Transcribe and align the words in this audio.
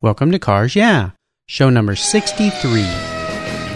Welcome 0.00 0.30
to 0.30 0.38
Cars 0.38 0.76
Yeah, 0.76 1.10
show 1.48 1.70
number 1.70 1.96
63. 1.96 2.82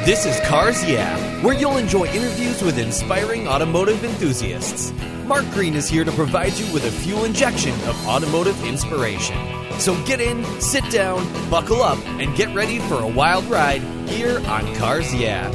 This 0.05 0.25
is 0.25 0.39
Cars 0.47 0.89
Yeah, 0.89 1.19
where 1.43 1.53
you'll 1.53 1.79
enjoy 1.79 2.07
interviews 2.07 2.63
with 2.63 2.79
inspiring 2.79 3.49
automotive 3.49 4.05
enthusiasts. 4.05 4.93
Mark 5.27 5.45
Green 5.51 5.75
is 5.75 5.89
here 5.89 6.05
to 6.05 6.13
provide 6.13 6.53
you 6.53 6.73
with 6.73 6.85
a 6.85 6.93
fuel 6.93 7.25
injection 7.25 7.73
of 7.89 8.07
automotive 8.07 8.65
inspiration. 8.65 9.37
So 9.81 10.01
get 10.05 10.21
in, 10.21 10.45
sit 10.61 10.89
down, 10.93 11.27
buckle 11.51 11.83
up, 11.83 11.99
and 12.21 12.37
get 12.37 12.55
ready 12.55 12.79
for 12.79 13.03
a 13.03 13.09
wild 13.09 13.45
ride 13.47 13.83
here 14.09 14.39
on 14.47 14.73
Cars 14.77 15.13
Yeah. 15.13 15.51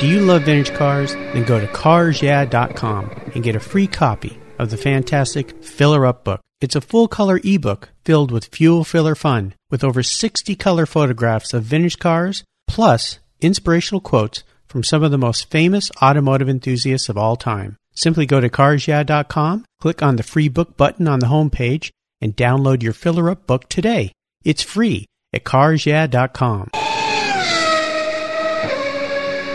Do 0.00 0.08
you 0.08 0.18
love 0.22 0.42
vintage 0.42 0.74
cars? 0.74 1.14
Then 1.14 1.44
go 1.44 1.60
to 1.60 1.68
carsyeah.com 1.68 3.10
and 3.36 3.44
get 3.44 3.54
a 3.54 3.60
free 3.60 3.86
copy 3.86 4.36
of 4.58 4.70
the 4.70 4.76
fantastic 4.76 5.62
Filler 5.62 6.06
Up 6.06 6.24
book. 6.24 6.40
It's 6.60 6.76
a 6.76 6.80
full 6.80 7.08
color 7.08 7.40
ebook 7.44 7.90
filled 8.04 8.30
with 8.30 8.46
fuel 8.46 8.84
filler 8.84 9.14
fun 9.14 9.54
with 9.70 9.84
over 9.84 10.02
60 10.02 10.54
color 10.56 10.86
photographs 10.86 11.52
of 11.52 11.64
vintage 11.64 11.98
cars 11.98 12.44
plus 12.66 13.18
inspirational 13.40 14.00
quotes 14.00 14.42
from 14.66 14.82
some 14.82 15.02
of 15.02 15.10
the 15.10 15.18
most 15.18 15.50
famous 15.50 15.90
automotive 16.02 16.48
enthusiasts 16.48 17.08
of 17.08 17.18
all 17.18 17.36
time. 17.36 17.76
Simply 17.94 18.26
go 18.26 18.40
to 18.40 18.48
carsyeah.com, 18.48 19.64
click 19.80 20.02
on 20.02 20.16
the 20.16 20.22
free 20.22 20.48
book 20.48 20.76
button 20.76 21.06
on 21.06 21.20
the 21.20 21.26
homepage, 21.26 21.90
and 22.20 22.36
download 22.36 22.82
your 22.82 22.92
Filler 22.92 23.30
Up 23.30 23.46
book 23.46 23.68
today. 23.68 24.12
It's 24.44 24.62
free 24.62 25.06
at 25.32 25.44
carsyeah.com. 25.44 26.83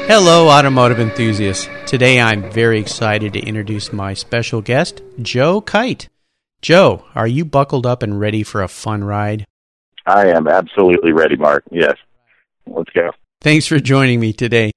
Hello, 0.10 0.50
automotive 0.50 1.00
enthusiasts. 1.00 1.70
Today 1.86 2.20
I'm 2.20 2.52
very 2.52 2.80
excited 2.80 3.32
to 3.34 3.46
introduce 3.46 3.94
my 3.94 4.16
special 4.16 4.60
guest, 4.60 5.04
Joe 5.22 5.62
Kyte. 5.62 6.08
Joe, 6.64 7.06
are 7.14 7.28
you 7.28 7.46
buckled 7.46 7.86
up 7.86 8.02
and 8.02 8.20
ready 8.20 8.42
for 8.42 8.64
a 8.64 8.68
fun 8.68 9.04
ride? 9.04 9.46
I 10.08 10.30
am 10.30 10.48
absolutely 10.48 11.12
ready, 11.12 11.36
Mark. 11.36 11.64
Yes. 11.70 11.94
Let's 12.66 12.90
go. 12.90 13.12
Thanks 13.42 13.68
for 13.68 13.80
joining 13.80 14.20
me 14.20 14.34
today. 14.34 14.72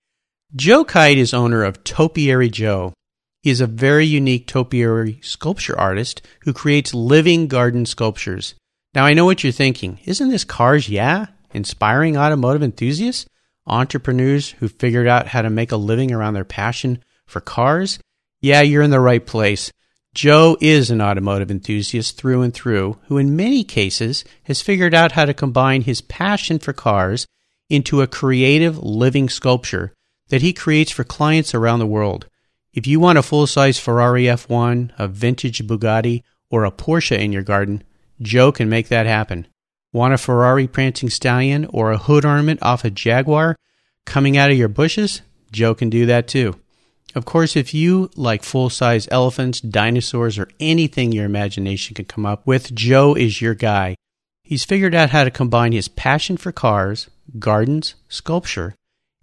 Joe 0.54 0.84
Kyte 0.84 1.16
is 1.16 1.32
owner 1.32 1.64
of 1.64 1.82
Topiary 1.82 2.50
Joe. 2.50 2.92
He 3.40 3.48
is 3.48 3.62
a 3.62 3.66
very 3.66 4.04
unique 4.04 4.46
topiary 4.46 5.18
sculpture 5.22 5.80
artist 5.80 6.20
who 6.42 6.52
creates 6.52 6.92
living 6.92 7.46
garden 7.46 7.86
sculptures. 7.86 8.54
Now, 8.94 9.06
I 9.06 9.14
know 9.14 9.24
what 9.24 9.42
you're 9.42 9.50
thinking. 9.50 9.98
Isn't 10.04 10.28
this 10.28 10.44
Cars 10.44 10.90
Yeah? 10.90 11.28
Inspiring 11.54 12.18
automotive 12.18 12.62
enthusiasts? 12.62 13.24
Entrepreneurs 13.66 14.50
who 14.50 14.68
figured 14.68 15.06
out 15.06 15.28
how 15.28 15.42
to 15.42 15.50
make 15.50 15.72
a 15.72 15.76
living 15.76 16.12
around 16.12 16.34
their 16.34 16.44
passion 16.44 17.02
for 17.26 17.40
cars? 17.40 17.98
Yeah, 18.40 18.62
you're 18.62 18.82
in 18.82 18.90
the 18.90 19.00
right 19.00 19.24
place. 19.24 19.70
Joe 20.14 20.58
is 20.60 20.90
an 20.90 21.00
automotive 21.00 21.50
enthusiast 21.50 22.18
through 22.18 22.42
and 22.42 22.52
through 22.52 22.98
who, 23.06 23.16
in 23.16 23.34
many 23.34 23.64
cases, 23.64 24.24
has 24.42 24.60
figured 24.60 24.94
out 24.94 25.12
how 25.12 25.24
to 25.24 25.32
combine 25.32 25.82
his 25.82 26.02
passion 26.02 26.58
for 26.58 26.74
cars 26.74 27.26
into 27.70 28.02
a 28.02 28.06
creative 28.06 28.76
living 28.78 29.30
sculpture 29.30 29.94
that 30.28 30.42
he 30.42 30.52
creates 30.52 30.92
for 30.92 31.04
clients 31.04 31.54
around 31.54 31.78
the 31.78 31.86
world. 31.86 32.28
If 32.74 32.86
you 32.86 33.00
want 33.00 33.18
a 33.18 33.22
full 33.22 33.46
size 33.46 33.78
Ferrari 33.78 34.24
F1, 34.24 34.92
a 34.98 35.08
vintage 35.08 35.66
Bugatti, 35.66 36.22
or 36.50 36.64
a 36.64 36.70
Porsche 36.70 37.18
in 37.18 37.32
your 37.32 37.42
garden, 37.42 37.82
Joe 38.20 38.52
can 38.52 38.68
make 38.68 38.88
that 38.88 39.06
happen. 39.06 39.46
Want 39.92 40.14
a 40.14 40.18
Ferrari 40.18 40.66
prancing 40.66 41.10
stallion 41.10 41.66
or 41.66 41.92
a 41.92 41.98
hood 41.98 42.24
ornament 42.24 42.62
off 42.62 42.84
a 42.84 42.90
Jaguar 42.90 43.56
coming 44.06 44.38
out 44.38 44.50
of 44.50 44.56
your 44.56 44.68
bushes? 44.68 45.20
Joe 45.50 45.74
can 45.74 45.90
do 45.90 46.06
that 46.06 46.26
too. 46.26 46.58
Of 47.14 47.26
course, 47.26 47.56
if 47.56 47.74
you 47.74 48.10
like 48.16 48.42
full 48.42 48.70
size 48.70 49.06
elephants, 49.10 49.60
dinosaurs, 49.60 50.38
or 50.38 50.48
anything 50.58 51.12
your 51.12 51.26
imagination 51.26 51.94
can 51.94 52.06
come 52.06 52.24
up 52.24 52.46
with, 52.46 52.74
Joe 52.74 53.14
is 53.14 53.42
your 53.42 53.54
guy. 53.54 53.96
He's 54.42 54.64
figured 54.64 54.94
out 54.94 55.10
how 55.10 55.24
to 55.24 55.30
combine 55.30 55.72
his 55.72 55.88
passion 55.88 56.38
for 56.38 56.52
cars, 56.52 57.10
gardens, 57.38 57.94
sculpture, 58.08 58.74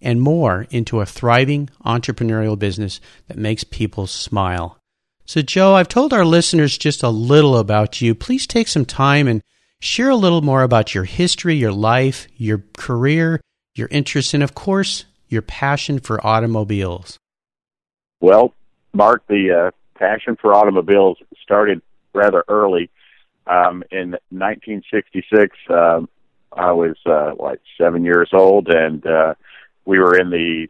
and 0.02 0.22
more 0.22 0.68
into 0.70 1.02
a 1.02 1.06
thriving 1.06 1.70
entrepreneurial 1.84 2.58
business 2.58 3.02
that 3.28 3.38
makes 3.38 3.64
people 3.64 4.06
smile. 4.06 4.78
So, 5.26 5.42
Joe, 5.42 5.74
I've 5.74 5.88
told 5.88 6.14
our 6.14 6.26
listeners 6.26 6.78
just 6.78 7.02
a 7.02 7.10
little 7.10 7.58
about 7.58 8.02
you. 8.02 8.14
Please 8.14 8.46
take 8.46 8.68
some 8.68 8.86
time 8.86 9.28
and 9.28 9.42
Share 9.82 10.10
a 10.10 10.16
little 10.16 10.42
more 10.42 10.64
about 10.64 10.94
your 10.94 11.06
history, 11.06 11.56
your 11.56 11.72
life, 11.72 12.28
your 12.36 12.66
career, 12.76 13.40
your 13.76 13.88
interests, 13.90 14.34
and 14.34 14.44
of 14.44 14.54
course, 14.54 15.06
your 15.30 15.42
passion 15.42 16.00
for 16.00 16.26
automobiles. 16.26 17.18
Well, 18.20 18.54
Mark, 18.94 19.26
the 19.28 19.52
uh, 19.68 19.72
passion 19.98 20.36
for 20.36 20.54
automobiles 20.54 21.18
started 21.42 21.82
rather 22.14 22.44
early. 22.50 22.90
Um, 23.48 23.84
in 23.90 24.12
1966, 24.32 25.56
um, 25.70 26.10
I 26.52 26.74
was 26.74 26.98
uh, 27.06 27.36
like 27.40 27.62
seven 27.78 28.04
years 28.04 28.32
old, 28.34 28.68
and 28.68 29.06
uh, 29.08 29.36
we 29.86 29.98
were 30.00 30.20
in 30.20 30.30
the 30.30 30.68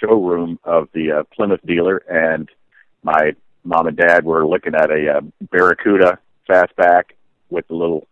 showroom 0.00 0.58
of 0.64 0.88
the 0.94 1.12
uh, 1.12 1.22
Plymouth 1.34 1.60
dealer, 1.66 1.98
and 2.08 2.48
my 3.02 3.32
mom 3.64 3.86
and 3.86 3.98
dad 3.98 4.24
were 4.24 4.46
looking 4.46 4.74
at 4.74 4.90
a 4.90 5.18
uh, 5.18 5.20
Barracuda 5.50 6.18
fastback 6.48 7.10
with 7.50 7.68
the 7.68 7.74
little 7.74 8.08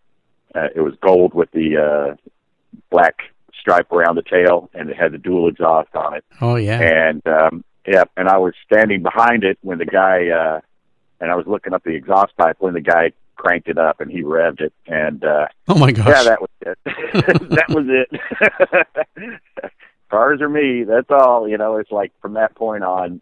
uh, 0.55 0.69
it 0.75 0.81
was 0.81 0.95
gold 1.01 1.35
with 1.35 1.51
the 1.53 1.77
uh, 1.77 2.17
black 2.91 3.21
stripe 3.59 3.91
around 3.93 4.17
the 4.17 4.23
tail, 4.23 4.71
and 4.75 4.91
it 4.91 4.97
had 4.97 5.13
the 5.13 5.19
dual 5.19 5.49
exhaust 5.49 5.95
on 5.95 6.15
it. 6.15 6.25
Oh 6.41 6.57
yeah. 6.57 6.81
And 6.81 7.27
um, 7.27 7.65
yeah, 7.87 8.05
and 8.17 8.29
I 8.29 8.39
was 8.39 8.55
standing 8.65 9.03
behind 9.03 9.45
it 9.45 9.59
when 9.63 9.79
the 9.79 9.87
guy, 9.87 10.29
uh, 10.29 10.61
and 11.21 11.31
I 11.31 11.35
was 11.35 11.47
looking 11.47 11.73
up 11.73 11.85
the 11.85 11.95
exhaust 11.95 12.37
pipe 12.37 12.57
when 12.59 12.75
the 12.75 12.81
guy 12.81 13.13
cranked 13.37 13.69
it 13.69 13.79
up 13.79 14.01
and 14.01 14.11
he 14.11 14.23
revved 14.23 14.61
it. 14.61 14.73
And 14.87 15.25
uh, 15.25 15.47
oh 15.69 15.79
my 15.79 15.93
gosh, 15.93 16.09
yeah, 16.09 16.23
that 16.23 16.41
was 16.41 16.51
it. 16.61 16.79
that 17.51 17.69
was 17.69 17.87
it. 17.89 19.71
Cars 20.11 20.41
are 20.41 20.49
me. 20.49 20.85
That's 20.85 21.11
all. 21.11 21.49
You 21.49 21.57
know, 21.57 21.77
it's 21.77 21.91
like 21.91 22.13
from 22.21 22.35
that 22.35 22.55
point 22.55 22.85
on, 22.85 23.21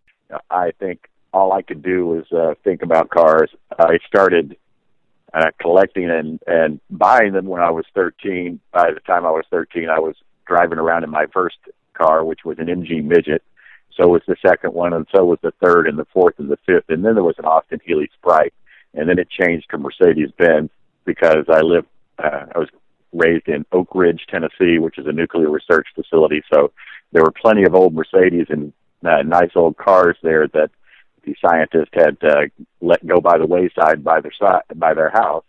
I 0.50 0.72
think 0.78 1.08
all 1.32 1.52
I 1.52 1.62
could 1.62 1.82
do 1.82 2.06
was 2.06 2.24
uh, 2.32 2.54
think 2.64 2.82
about 2.82 3.10
cars. 3.10 3.50
I 3.78 3.98
started 4.06 4.56
uh, 5.32 5.50
collecting 5.60 6.10
and 6.10 6.40
and 6.46 6.80
buying 6.90 7.32
them 7.32 7.46
when 7.46 7.62
I 7.62 7.70
was 7.70 7.84
13. 7.94 8.60
By 8.72 8.90
the 8.92 9.00
time 9.00 9.26
I 9.26 9.30
was 9.30 9.44
13, 9.50 9.88
I 9.88 9.98
was 9.98 10.16
driving 10.46 10.78
around 10.78 11.04
in 11.04 11.10
my 11.10 11.26
first 11.32 11.58
car, 11.94 12.24
which 12.24 12.44
was 12.44 12.58
an 12.58 12.66
MG 12.66 13.04
Midget. 13.04 13.42
So 13.96 14.08
was 14.08 14.22
the 14.26 14.36
second 14.44 14.72
one, 14.72 14.92
and 14.92 15.06
so 15.14 15.24
was 15.24 15.38
the 15.42 15.52
third, 15.62 15.86
and 15.86 15.98
the 15.98 16.06
fourth, 16.12 16.38
and 16.38 16.50
the 16.50 16.58
fifth, 16.64 16.88
and 16.88 17.04
then 17.04 17.14
there 17.14 17.24
was 17.24 17.38
an 17.38 17.44
Austin 17.44 17.80
Healey 17.84 18.08
Sprite, 18.14 18.54
and 18.94 19.08
then 19.08 19.18
it 19.18 19.28
changed 19.28 19.68
to 19.70 19.78
Mercedes 19.78 20.30
Benz 20.38 20.70
because 21.04 21.44
I 21.48 21.60
lived, 21.60 21.88
uh, 22.18 22.46
I 22.54 22.58
was 22.58 22.68
raised 23.12 23.48
in 23.48 23.66
Oak 23.72 23.88
Ridge, 23.94 24.26
Tennessee, 24.28 24.78
which 24.78 24.98
is 24.98 25.06
a 25.06 25.12
nuclear 25.12 25.50
research 25.50 25.88
facility. 25.94 26.42
So 26.52 26.72
there 27.12 27.22
were 27.22 27.32
plenty 27.32 27.64
of 27.64 27.74
old 27.74 27.94
Mercedes 27.94 28.46
and 28.48 28.72
uh, 29.04 29.22
nice 29.22 29.50
old 29.54 29.76
cars 29.76 30.16
there 30.22 30.46
that 30.48 30.70
the 31.24 31.34
scientists 31.40 31.90
had 31.92 32.16
uh, 32.22 32.42
let 32.80 33.06
go 33.06 33.20
by 33.20 33.38
the 33.38 33.46
wayside 33.46 34.02
by 34.04 34.20
their 34.20 34.32
side 34.32 34.62
by 34.74 34.94
their 34.94 35.10
house, 35.10 35.44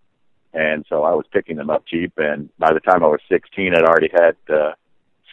and 0.54 0.86
so 0.90 1.04
I 1.04 1.12
was 1.12 1.26
picking 1.32 1.58
them 1.58 1.70
up 1.70 1.86
cheap. 1.86 2.14
And 2.18 2.50
by 2.58 2.74
the 2.74 2.80
time 2.80 3.04
I 3.04 3.08
was 3.08 3.22
16, 3.30 3.74
I'd 3.76 3.84
already 3.84 4.10
had 4.14 4.36
uh, 4.54 4.74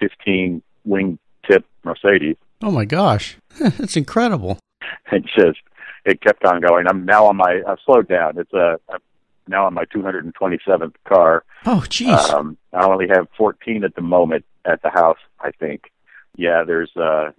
15 0.01 0.63
wing-tip 0.85 1.65
Mercedes. 1.85 2.37
Oh 2.63 2.71
my 2.71 2.85
gosh, 2.85 3.37
that's 3.61 3.97
incredible! 3.97 4.59
It 5.11 5.25
just 5.25 5.61
it 6.05 6.21
kept 6.21 6.45
on 6.45 6.61
going. 6.61 6.87
I'm 6.87 7.05
now 7.05 7.27
on 7.27 7.37
my 7.37 7.63
I've 7.67 7.79
slowed 7.85 8.09
down. 8.09 8.39
It's 8.39 8.53
a 8.53 8.79
I'm 8.89 9.01
now 9.47 9.67
on 9.67 9.75
my 9.75 9.85
227th 9.87 10.95
car. 11.07 11.45
Oh, 11.67 11.85
geez. 11.89 12.31
Um, 12.31 12.57
I 12.73 12.85
only 12.85 13.09
have 13.09 13.27
14 13.37 13.85
at 13.85 13.95
the 13.95 14.03
moment 14.03 14.45
at 14.65 14.83
the 14.83 14.91
house. 14.91 15.19
I 15.41 15.51
think. 15.51 15.91
Yeah, 16.37 16.63
there's 16.65 16.91
uh, 16.97 17.33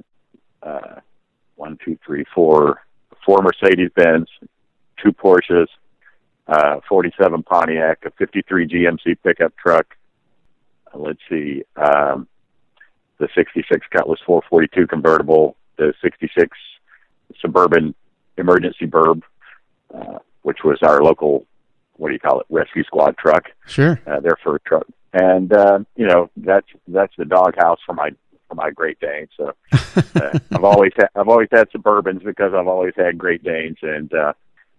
uh, 0.62 1.00
one, 1.56 1.78
two, 1.84 1.98
three, 2.06 2.26
four, 2.34 2.82
four 3.30 3.44
Mercedes 3.44 3.92
Benz, 3.96 4.28
two 5.04 5.12
Porsches, 5.12 5.68
uh, 6.48 6.80
47 6.90 7.44
Pontiac, 7.44 8.00
a 8.04 8.10
53 8.18 8.68
GMC 8.68 9.18
pickup 9.24 9.56
truck. 9.56 9.96
Uh, 10.92 10.98
let's 10.98 11.20
see, 11.30 11.64
um, 11.76 12.28
the 13.20 13.30
66 13.36 13.86
Cutlass 13.92 14.20
442 14.26 14.88
convertible, 14.88 15.56
the 15.78 15.94
66 16.02 16.58
Suburban 17.40 17.94
Emergency 18.38 18.88
Burb, 18.88 19.22
uh, 19.94 20.18
which 20.42 20.64
was 20.64 20.80
our 20.82 21.04
local, 21.04 21.46
what 21.98 22.08
do 22.08 22.14
you 22.16 22.20
call 22.20 22.40
it, 22.40 22.48
rescue 22.50 22.84
squad 22.84 23.16
truck. 23.16 23.44
Sure. 23.68 24.02
Uh, 24.08 24.20
their 24.22 24.38
first 24.44 24.66
truck. 24.66 24.88
And, 25.14 25.54
uh, 25.54 25.80
you 25.96 26.08
know, 26.08 26.32
that's, 26.36 26.68
that's 26.88 27.14
the 27.16 27.26
doghouse 27.26 27.80
for 27.86 27.94
my 27.94 28.10
my 28.56 28.72
Great 28.72 29.00
Danes. 29.00 29.30
So 29.38 29.54
uh, 29.72 30.40
I've 30.52 30.64
always 30.64 30.92
had 30.96 31.10
I've 31.16 31.28
always 31.28 31.50
had 31.52 31.70
Suburbans 31.72 32.24
because 32.24 32.54
I've 32.54 32.68
always 32.68 32.94
had 32.96 33.18
Great 33.18 33.44
Danes, 33.44 33.78
and 33.82 34.14
uh, 34.14 34.34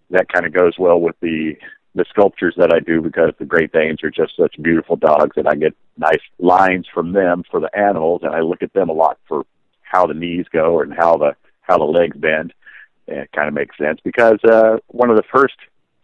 that 0.09 0.31
kind 0.31 0.45
of 0.45 0.53
goes 0.53 0.73
well 0.77 0.99
with 0.99 1.15
the 1.21 1.55
the 1.93 2.05
sculptures 2.09 2.55
that 2.57 2.73
I 2.73 2.79
do 2.79 3.01
because 3.01 3.33
the 3.37 3.45
Great 3.45 3.73
Danes 3.73 4.03
are 4.03 4.11
just 4.11 4.35
such 4.37 4.61
beautiful 4.61 4.95
dogs, 4.95 5.35
and 5.35 5.47
I 5.47 5.55
get 5.55 5.75
nice 5.97 6.21
lines 6.39 6.87
from 6.93 7.11
them 7.11 7.43
for 7.49 7.59
the 7.59 7.75
animals, 7.77 8.21
and 8.23 8.33
I 8.33 8.41
look 8.41 8.61
at 8.61 8.73
them 8.73 8.89
a 8.89 8.93
lot 8.93 9.17
for 9.27 9.45
how 9.81 10.07
the 10.07 10.13
knees 10.13 10.45
go 10.51 10.81
and 10.81 10.93
how 10.93 11.17
the 11.17 11.35
how 11.61 11.77
the 11.77 11.83
legs 11.83 12.17
bend. 12.17 12.53
And 13.07 13.19
it 13.19 13.31
kind 13.33 13.47
of 13.47 13.53
makes 13.53 13.77
sense 13.77 13.99
because 14.03 14.39
uh, 14.43 14.77
one 14.87 15.09
of 15.09 15.17
the 15.17 15.23
first 15.33 15.55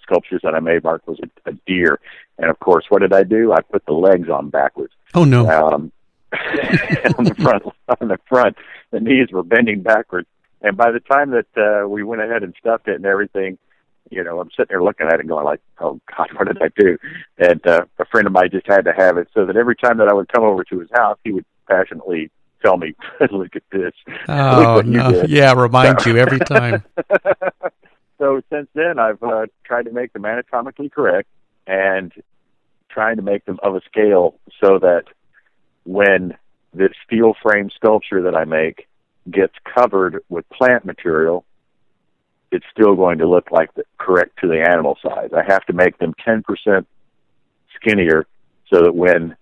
sculptures 0.01 0.41
that 0.43 0.55
I 0.55 0.59
made, 0.59 0.83
Mark, 0.83 1.07
was 1.07 1.19
a, 1.21 1.49
a 1.49 1.53
deer, 1.65 1.99
and 2.37 2.49
of 2.49 2.59
course, 2.59 2.85
what 2.89 3.01
did 3.01 3.13
I 3.13 3.23
do? 3.23 3.53
I 3.53 3.61
put 3.61 3.85
the 3.85 3.93
legs 3.93 4.29
on 4.29 4.49
backwards. 4.49 4.93
Oh 5.13 5.23
no! 5.23 5.49
Um, 5.49 5.91
on 7.17 7.23
the 7.23 7.35
front, 7.35 7.63
on 8.01 8.07
the 8.07 8.19
front, 8.27 8.57
the 8.91 8.99
knees 8.99 9.29
were 9.31 9.43
bending 9.43 9.81
backwards, 9.81 10.27
and 10.61 10.75
by 10.75 10.91
the 10.91 10.99
time 10.99 11.31
that 11.31 11.47
uh, 11.57 11.87
we 11.87 12.03
went 12.03 12.21
ahead 12.21 12.43
and 12.43 12.53
stuffed 12.59 12.87
it 12.87 12.95
and 12.95 13.05
everything, 13.05 13.57
you 14.09 14.23
know, 14.23 14.39
I'm 14.39 14.49
sitting 14.51 14.67
there 14.69 14.83
looking 14.83 15.07
at 15.07 15.15
it, 15.15 15.19
and 15.21 15.29
going 15.29 15.45
like, 15.45 15.61
"Oh 15.79 15.99
God, 16.15 16.29
what 16.35 16.47
did 16.47 16.61
I 16.61 16.69
do?" 16.77 16.97
And 17.37 17.65
uh, 17.65 17.85
a 17.99 18.05
friend 18.05 18.27
of 18.27 18.33
mine 18.33 18.49
just 18.51 18.67
had 18.67 18.85
to 18.85 18.93
have 18.93 19.17
it, 19.17 19.29
so 19.33 19.45
that 19.45 19.55
every 19.55 19.75
time 19.75 19.97
that 19.97 20.07
I 20.07 20.13
would 20.13 20.31
come 20.31 20.43
over 20.43 20.63
to 20.65 20.79
his 20.79 20.89
house, 20.93 21.17
he 21.23 21.31
would 21.31 21.45
passionately 21.67 22.31
tell 22.61 22.77
me, 22.77 22.93
"Look 23.31 23.55
at 23.55 23.63
this." 23.71 23.93
Oh 24.27 24.81
no! 24.85 25.23
Yeah, 25.27 25.53
remind 25.53 26.01
so. 26.01 26.09
you 26.09 26.17
every 26.17 26.39
time. 26.39 26.83
so 28.17 28.41
since 28.51 28.67
then, 28.73 28.99
I've 28.99 29.21
uh, 29.21 29.47
tried 29.63 29.85
to 29.85 29.91
make 29.91 30.13
them 30.13 30.25
anatomically 30.25 30.89
correct 30.89 31.29
and 31.65 32.11
trying 32.89 33.17
to 33.17 33.21
make 33.21 33.45
them 33.45 33.59
of 33.61 33.75
a 33.75 33.81
scale 33.81 34.39
so 34.63 34.79
that 34.79 35.03
when 35.87 36.37
this 36.73 36.91
steel 37.05 37.33
frame 37.41 37.69
sculpture 37.75 38.23
that 38.23 38.35
I 38.35 38.43
make 38.43 38.87
gets 39.31 39.53
covered 39.75 40.21
with 40.29 40.47
plant 40.49 40.85
material, 40.85 41.45
it's 42.51 42.65
still 42.71 42.95
going 42.95 43.19
to 43.19 43.27
look 43.27 43.51
like 43.51 43.73
the 43.73 43.83
correct 43.97 44.39
to 44.41 44.47
the 44.47 44.61
animal 44.61 44.97
size. 45.01 45.29
I 45.35 45.43
have 45.47 45.65
to 45.65 45.73
make 45.73 45.97
them 45.97 46.13
10% 46.25 46.85
skinnier 47.75 48.25
so 48.71 48.81
that 48.83 48.93
when 48.93 49.35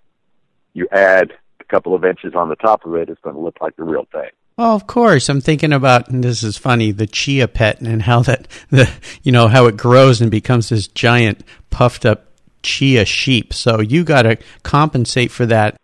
you 0.73 0.87
add 0.91 1.33
a 1.59 1.63
couple 1.65 1.95
of 1.95 2.05
inches 2.05 2.33
on 2.35 2.49
the 2.49 2.55
top 2.55 2.85
of 2.85 2.95
it, 2.95 3.09
it's 3.09 3.21
going 3.21 3.35
to 3.35 3.41
look 3.41 3.57
like 3.59 3.75
the 3.75 3.83
real 3.83 4.07
thing. 4.11 4.29
Oh, 4.57 4.75
of 4.75 4.87
course. 4.87 5.29
I'm 5.29 5.41
thinking 5.41 5.73
about 5.73 6.09
and 6.09 6.23
this 6.23 6.43
is 6.43 6.57
funny, 6.57 6.91
the 6.91 7.07
chia 7.07 7.47
pet 7.47 7.81
and 7.81 8.03
how 8.03 8.21
that 8.21 8.47
the 8.69 8.89
you 9.23 9.31
know 9.31 9.47
how 9.47 9.65
it 9.65 9.75
grows 9.75 10.21
and 10.21 10.31
becomes 10.31 10.69
this 10.69 10.87
giant 10.87 11.43
puffed 11.71 12.05
up 12.05 12.27
chia 12.63 13.03
sheep. 13.03 13.53
So 13.53 13.81
you 13.81 14.03
got 14.03 14.21
to 14.21 14.37
compensate 14.63 15.31
for 15.31 15.45
that 15.47 15.75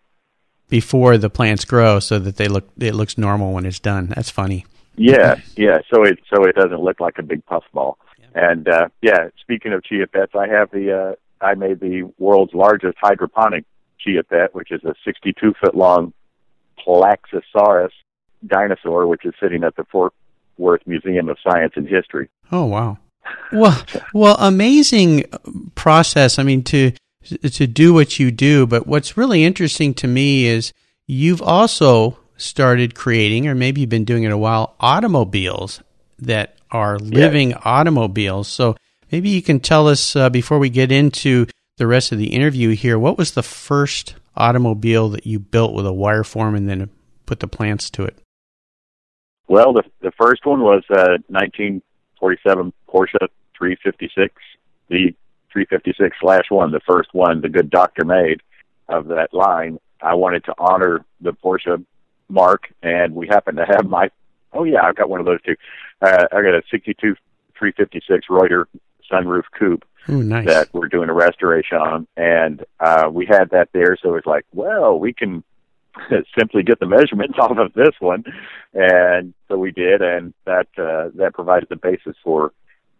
before 0.71 1.17
the 1.17 1.29
plants 1.29 1.65
grow 1.65 1.99
so 1.99 2.17
that 2.17 2.37
they 2.37 2.47
look 2.47 2.67
it 2.79 2.95
looks 2.95 3.17
normal 3.17 3.53
when 3.53 3.67
it's 3.67 3.77
done. 3.77 4.07
That's 4.07 4.31
funny. 4.31 4.65
Yeah, 4.95 5.35
yeah. 5.55 5.79
So 5.93 6.03
it 6.03 6.17
so 6.33 6.43
it 6.45 6.55
doesn't 6.55 6.81
look 6.81 6.99
like 6.99 7.19
a 7.19 7.23
big 7.23 7.45
puffball. 7.45 7.99
And 8.33 8.67
uh 8.67 8.87
yeah, 9.03 9.27
speaking 9.39 9.73
of 9.73 9.83
chia 9.83 10.07
pets, 10.07 10.31
I 10.33 10.47
have 10.47 10.71
the 10.71 10.97
uh 10.97 11.45
I 11.45 11.53
made 11.53 11.79
the 11.79 12.09
world's 12.17 12.53
largest 12.53 12.97
hydroponic 12.99 13.65
chia 13.99 14.23
pet, 14.23 14.55
which 14.55 14.71
is 14.71 14.83
a 14.83 14.95
62 15.05 15.53
foot 15.61 15.75
long 15.75 16.13
Paluxysaurus 16.87 17.91
dinosaur, 18.47 19.05
which 19.05 19.25
is 19.25 19.33
sitting 19.39 19.63
at 19.63 19.75
the 19.75 19.83
Fort 19.91 20.13
Worth 20.57 20.81
Museum 20.87 21.29
of 21.29 21.37
Science 21.43 21.73
and 21.75 21.87
History. 21.87 22.29
Oh 22.51 22.65
wow! 22.65 22.97
Well, 23.51 23.83
well, 24.13 24.37
amazing 24.39 25.25
process. 25.75 26.39
I 26.39 26.43
mean, 26.43 26.63
to 26.63 26.93
to 27.23 27.67
do 27.67 27.93
what 27.93 28.19
you 28.19 28.31
do, 28.31 28.65
but 28.65 28.87
what's 28.87 29.17
really 29.17 29.43
interesting 29.43 29.93
to 29.95 30.07
me 30.07 30.45
is 30.45 30.73
you've 31.07 31.41
also 31.41 32.17
started 32.37 32.95
creating, 32.95 33.47
or 33.47 33.55
maybe 33.55 33.81
you've 33.81 33.89
been 33.89 34.05
doing 34.05 34.23
it 34.23 34.31
a 34.31 34.37
while, 34.37 34.75
automobiles 34.79 35.81
that 36.19 36.55
are 36.71 36.97
living 36.97 37.53
automobiles. 37.53 38.47
So 38.47 38.75
maybe 39.11 39.29
you 39.29 39.41
can 39.41 39.59
tell 39.59 39.87
us 39.87 40.15
uh, 40.15 40.29
before 40.29 40.59
we 40.59 40.69
get 40.69 40.91
into 40.91 41.47
the 41.77 41.87
rest 41.87 42.11
of 42.11 42.17
the 42.17 42.33
interview 42.33 42.69
here, 42.69 42.97
what 42.97 43.17
was 43.17 43.31
the 43.31 43.43
first 43.43 44.15
automobile 44.35 45.09
that 45.09 45.25
you 45.25 45.39
built 45.39 45.73
with 45.73 45.85
a 45.85 45.93
wire 45.93 46.23
form 46.23 46.55
and 46.55 46.69
then 46.69 46.89
put 47.25 47.39
the 47.39 47.47
plants 47.47 47.89
to 47.91 48.03
it? 48.03 48.17
Well, 49.47 49.73
the 49.73 49.83
the 49.99 50.11
first 50.11 50.45
one 50.45 50.61
was 50.61 50.83
uh, 50.89 51.19
1947 51.27 52.71
Porsche 52.87 53.27
356, 53.57 54.33
the 54.87 55.13
356 55.51 56.17
slash 56.21 56.45
one, 56.49 56.71
the 56.71 56.79
first 56.87 57.09
one 57.13 57.41
the 57.41 57.49
good 57.49 57.69
doctor 57.69 58.05
made 58.05 58.41
of 58.89 59.07
that 59.07 59.33
line. 59.33 59.79
I 60.01 60.15
wanted 60.15 60.43
to 60.45 60.55
honor 60.57 61.05
the 61.21 61.31
Porsche 61.31 61.83
marque, 62.29 62.73
and 62.81 63.13
we 63.13 63.27
happen 63.27 63.55
to 63.55 63.65
have 63.65 63.87
my. 63.87 64.09
Oh 64.53 64.63
yeah, 64.63 64.83
I've 64.83 64.95
got 64.95 65.09
one 65.09 65.19
of 65.19 65.25
those 65.25 65.41
too. 65.43 65.55
Uh, 66.01 66.25
I 66.31 66.41
got 66.41 66.55
a 66.55 66.63
62 66.71 67.15
356 67.57 68.27
Reutter 68.29 68.65
sunroof 69.11 69.43
coupe 69.57 69.85
Ooh, 70.09 70.23
nice. 70.23 70.47
that 70.47 70.73
we're 70.73 70.87
doing 70.87 71.09
a 71.09 71.13
restoration 71.13 71.77
on, 71.77 72.07
and 72.17 72.65
uh, 72.79 73.09
we 73.11 73.25
had 73.25 73.49
that 73.51 73.69
there. 73.73 73.97
So 74.01 74.15
it's 74.15 74.25
like, 74.25 74.45
well, 74.53 74.97
we 74.97 75.13
can 75.13 75.43
simply 76.37 76.63
get 76.63 76.79
the 76.79 76.87
measurements 76.87 77.37
off 77.39 77.57
of 77.57 77.73
this 77.73 77.95
one, 77.99 78.23
and 78.73 79.33
so 79.47 79.57
we 79.57 79.71
did, 79.71 80.01
and 80.01 80.33
that 80.45 80.67
uh, 80.77 81.09
that 81.15 81.33
provided 81.33 81.69
the 81.69 81.75
basis 81.75 82.15
for 82.23 82.51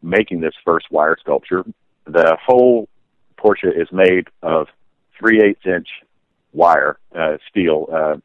making 0.04 0.42
this 0.42 0.54
first 0.64 0.88
wire 0.92 1.18
sculpture. 1.20 1.64
The 2.06 2.38
whole 2.44 2.88
Porsche 3.38 3.76
is 3.76 3.88
made 3.92 4.28
of 4.42 4.68
three 5.18 5.42
eighths 5.42 5.66
inch 5.66 5.88
wire 6.54 6.98
uh, 7.16 7.38
steel. 7.50 7.88
Uh, 7.92 8.18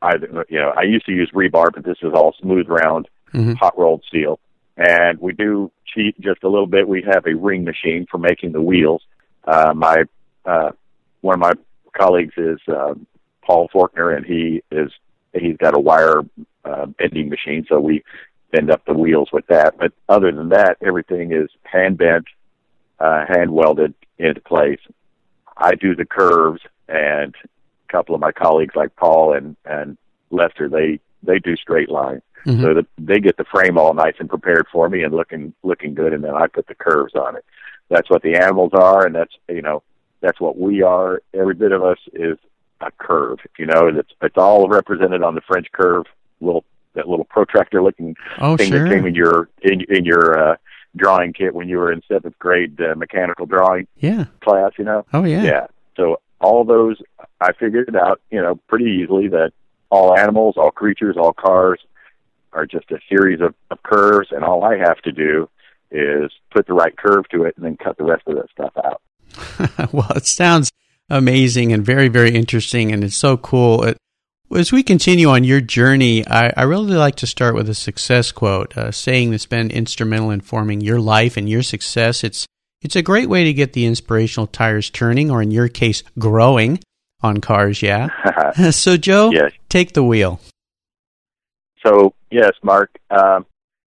I 0.00 0.14
you 0.48 0.58
know 0.58 0.72
I 0.76 0.82
used 0.82 1.06
to 1.06 1.12
use 1.12 1.30
rebar, 1.34 1.72
but 1.72 1.84
this 1.84 1.98
is 2.02 2.12
all 2.14 2.34
smooth 2.40 2.66
round 2.68 3.08
mm-hmm. 3.32 3.52
hot 3.54 3.78
rolled 3.78 4.04
steel. 4.06 4.38
And 4.76 5.18
we 5.18 5.32
do 5.32 5.72
cheat 5.92 6.20
just 6.20 6.44
a 6.44 6.48
little 6.48 6.66
bit. 6.66 6.86
We 6.86 7.02
have 7.02 7.26
a 7.26 7.34
ring 7.34 7.64
machine 7.64 8.06
for 8.10 8.18
making 8.18 8.52
the 8.52 8.62
wheels. 8.62 9.02
Uh, 9.44 9.72
my 9.74 10.04
uh, 10.44 10.70
one 11.20 11.34
of 11.34 11.40
my 11.40 11.52
colleagues 11.96 12.34
is 12.36 12.58
uh, 12.68 12.94
Paul 13.42 13.68
Forkner, 13.74 14.16
and 14.16 14.24
he 14.24 14.62
is 14.70 14.92
he's 15.34 15.56
got 15.56 15.74
a 15.74 15.80
wire 15.80 16.20
uh, 16.64 16.86
bending 16.86 17.28
machine, 17.28 17.66
so 17.68 17.80
we 17.80 18.04
bend 18.52 18.70
up 18.70 18.84
the 18.86 18.94
wheels 18.94 19.30
with 19.32 19.46
that. 19.48 19.76
But 19.78 19.92
other 20.08 20.30
than 20.32 20.50
that, 20.50 20.76
everything 20.80 21.32
is 21.32 21.50
hand 21.64 21.98
bent, 21.98 22.26
uh, 23.00 23.24
hand 23.28 23.50
welded 23.50 23.94
into 24.18 24.40
place. 24.40 24.80
I 25.56 25.74
do 25.74 25.94
the 25.94 26.04
curves, 26.04 26.60
and 26.88 27.34
a 27.44 27.92
couple 27.92 28.14
of 28.14 28.20
my 28.20 28.32
colleagues 28.32 28.76
like 28.76 28.94
Paul 28.96 29.34
and 29.34 29.56
and 29.64 29.96
Lester, 30.30 30.68
they 30.68 31.00
they 31.22 31.38
do 31.38 31.56
straight 31.56 31.90
lines. 31.90 32.22
Mm-hmm. 32.46 32.62
So 32.62 32.74
that 32.74 32.86
they 32.98 33.18
get 33.18 33.36
the 33.36 33.44
frame 33.44 33.76
all 33.76 33.92
nice 33.94 34.14
and 34.20 34.28
prepared 34.28 34.66
for 34.72 34.88
me 34.88 35.02
and 35.02 35.12
looking 35.12 35.52
looking 35.62 35.94
good, 35.94 36.12
and 36.12 36.22
then 36.22 36.34
I 36.34 36.46
put 36.46 36.68
the 36.68 36.74
curves 36.74 37.14
on 37.14 37.36
it. 37.36 37.44
That's 37.88 38.08
what 38.08 38.22
the 38.22 38.36
animals 38.36 38.70
are, 38.74 39.04
and 39.04 39.14
that's 39.14 39.34
you 39.48 39.62
know 39.62 39.82
that's 40.20 40.40
what 40.40 40.56
we 40.56 40.82
are. 40.82 41.20
Every 41.34 41.54
bit 41.54 41.72
of 41.72 41.82
us 41.82 41.98
is 42.12 42.38
a 42.80 42.90
curve. 42.92 43.40
You 43.58 43.66
know, 43.66 43.88
it's 43.88 44.12
it's 44.22 44.36
all 44.36 44.68
represented 44.68 45.22
on 45.22 45.34
the 45.34 45.40
French 45.40 45.66
curve, 45.72 46.06
little 46.40 46.64
that 46.94 47.08
little 47.08 47.24
protractor 47.24 47.82
looking 47.82 48.16
oh, 48.40 48.56
thing 48.56 48.70
sure. 48.70 48.84
that 48.84 48.94
came 48.94 49.06
in 49.06 49.14
your 49.14 49.48
in 49.62 49.82
in 49.88 50.04
your 50.04 50.52
uh, 50.52 50.56
drawing 50.96 51.32
kit 51.32 51.54
when 51.54 51.68
you 51.68 51.78
were 51.78 51.92
in 51.92 52.02
seventh 52.08 52.38
grade 52.38 52.80
uh, 52.80 52.94
mechanical 52.94 53.46
drawing 53.46 53.86
yeah. 53.96 54.26
class. 54.40 54.72
You 54.78 54.84
know. 54.84 55.06
Oh 55.12 55.24
yeah. 55.24 55.42
Yeah. 55.42 55.66
So 55.96 56.20
all 56.40 56.64
those, 56.64 57.00
I 57.40 57.52
figured 57.52 57.88
it 57.88 57.96
out. 57.96 58.20
You 58.30 58.40
know, 58.40 58.60
pretty 58.68 59.00
easily 59.02 59.28
that 59.28 59.52
all 59.90 60.16
animals, 60.16 60.56
all 60.56 60.70
creatures, 60.70 61.16
all 61.18 61.32
cars 61.32 61.80
are 62.52 62.66
just 62.66 62.90
a 62.90 62.98
series 63.08 63.40
of, 63.40 63.54
of 63.70 63.82
curves, 63.82 64.28
and 64.30 64.44
all 64.44 64.64
I 64.64 64.78
have 64.78 64.98
to 65.02 65.12
do 65.12 65.48
is 65.90 66.30
put 66.50 66.66
the 66.66 66.74
right 66.74 66.96
curve 66.96 67.28
to 67.30 67.44
it 67.44 67.56
and 67.56 67.64
then 67.64 67.76
cut 67.76 67.96
the 67.96 68.04
rest 68.04 68.22
of 68.26 68.36
that 68.36 68.50
stuff 68.50 68.72
out. 68.76 69.92
well, 69.92 70.10
it 70.16 70.26
sounds 70.26 70.70
amazing 71.08 71.72
and 71.72 71.84
very, 71.84 72.08
very 72.08 72.34
interesting, 72.34 72.92
and 72.92 73.04
it's 73.04 73.16
so 73.16 73.36
cool. 73.36 73.84
It, 73.84 73.98
as 74.54 74.72
we 74.72 74.82
continue 74.82 75.28
on 75.28 75.44
your 75.44 75.60
journey, 75.60 76.26
I, 76.26 76.52
I, 76.56 76.62
really 76.62 76.94
like 76.94 77.16
to 77.16 77.26
start 77.26 77.54
with 77.54 77.68
a 77.68 77.74
success 77.74 78.32
quote, 78.32 78.76
a 78.76 78.92
saying 78.92 79.30
that's 79.30 79.46
been 79.46 79.70
instrumental 79.70 80.30
in 80.30 80.40
forming 80.40 80.80
your 80.80 81.00
life 81.00 81.36
and 81.36 81.48
your 81.48 81.62
success. 81.62 82.24
It's 82.24 82.46
it's 82.80 82.96
a 82.96 83.02
great 83.02 83.28
way 83.28 83.44
to 83.44 83.52
get 83.52 83.72
the 83.72 83.86
inspirational 83.86 84.46
tires 84.46 84.88
turning, 84.90 85.30
or 85.30 85.42
in 85.42 85.50
your 85.50 85.68
case, 85.68 86.02
growing 86.18 86.80
on 87.20 87.40
cars. 87.40 87.82
Yeah. 87.82 88.08
so, 88.70 88.96
Joe, 88.96 89.30
yes. 89.32 89.52
take 89.68 89.92
the 89.92 90.04
wheel. 90.04 90.40
So, 91.84 92.14
yes, 92.30 92.52
Mark. 92.62 92.90
Uh, 93.10 93.40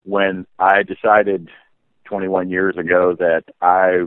when 0.04 0.46
I 0.58 0.84
decided 0.84 1.48
21 2.04 2.48
years 2.48 2.76
ago 2.76 3.16
that 3.18 3.44
I 3.60 4.04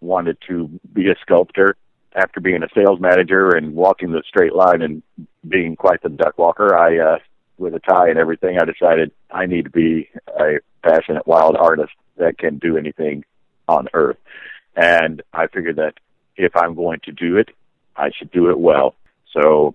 wanted 0.00 0.38
to 0.48 0.68
be 0.92 1.10
a 1.10 1.14
sculptor, 1.20 1.76
after 2.14 2.40
being 2.40 2.62
a 2.62 2.68
sales 2.74 3.00
manager 3.00 3.50
and 3.50 3.74
walking 3.74 4.12
the 4.12 4.22
straight 4.26 4.54
line 4.54 4.82
and 4.82 5.02
being 5.46 5.76
quite 5.76 6.02
the 6.02 6.08
duck 6.08 6.38
walker, 6.38 6.76
I 6.76 6.98
uh 6.98 7.18
with 7.58 7.74
a 7.74 7.80
tie 7.80 8.08
and 8.08 8.18
everything, 8.18 8.58
I 8.58 8.64
decided 8.64 9.12
I 9.30 9.46
need 9.46 9.64
to 9.64 9.70
be 9.70 10.08
a 10.28 10.58
passionate 10.82 11.26
wild 11.26 11.56
artist 11.56 11.92
that 12.16 12.38
can 12.38 12.58
do 12.58 12.76
anything 12.76 13.24
on 13.68 13.86
earth. 13.94 14.16
And 14.74 15.22
I 15.32 15.46
figured 15.46 15.76
that 15.76 15.94
if 16.36 16.56
I'm 16.56 16.74
going 16.74 17.00
to 17.04 17.12
do 17.12 17.36
it, 17.36 17.50
I 17.94 18.10
should 18.16 18.30
do 18.30 18.50
it 18.50 18.58
well. 18.58 18.94
So 19.32 19.74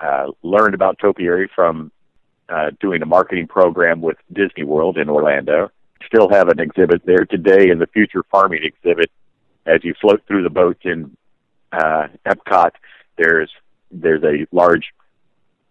uh 0.00 0.28
learned 0.42 0.74
about 0.74 0.98
topiary 0.98 1.50
from 1.54 1.92
uh 2.48 2.70
doing 2.80 3.02
a 3.02 3.06
marketing 3.06 3.46
program 3.46 4.00
with 4.00 4.16
Disney 4.32 4.64
World 4.64 4.98
in 4.98 5.08
Orlando. 5.08 5.70
Still 6.06 6.28
have 6.28 6.48
an 6.48 6.60
exhibit 6.60 7.06
there 7.06 7.24
today 7.24 7.70
in 7.70 7.78
the 7.78 7.86
future 7.86 8.24
farming 8.30 8.64
exhibit 8.64 9.10
as 9.64 9.84
you 9.84 9.94
float 10.00 10.22
through 10.26 10.42
the 10.42 10.50
boats 10.50 10.80
in 10.84 11.16
uh, 11.72 12.08
Epcot, 12.26 12.72
there's 13.16 13.50
there's 13.90 14.22
a 14.22 14.46
large 14.54 14.92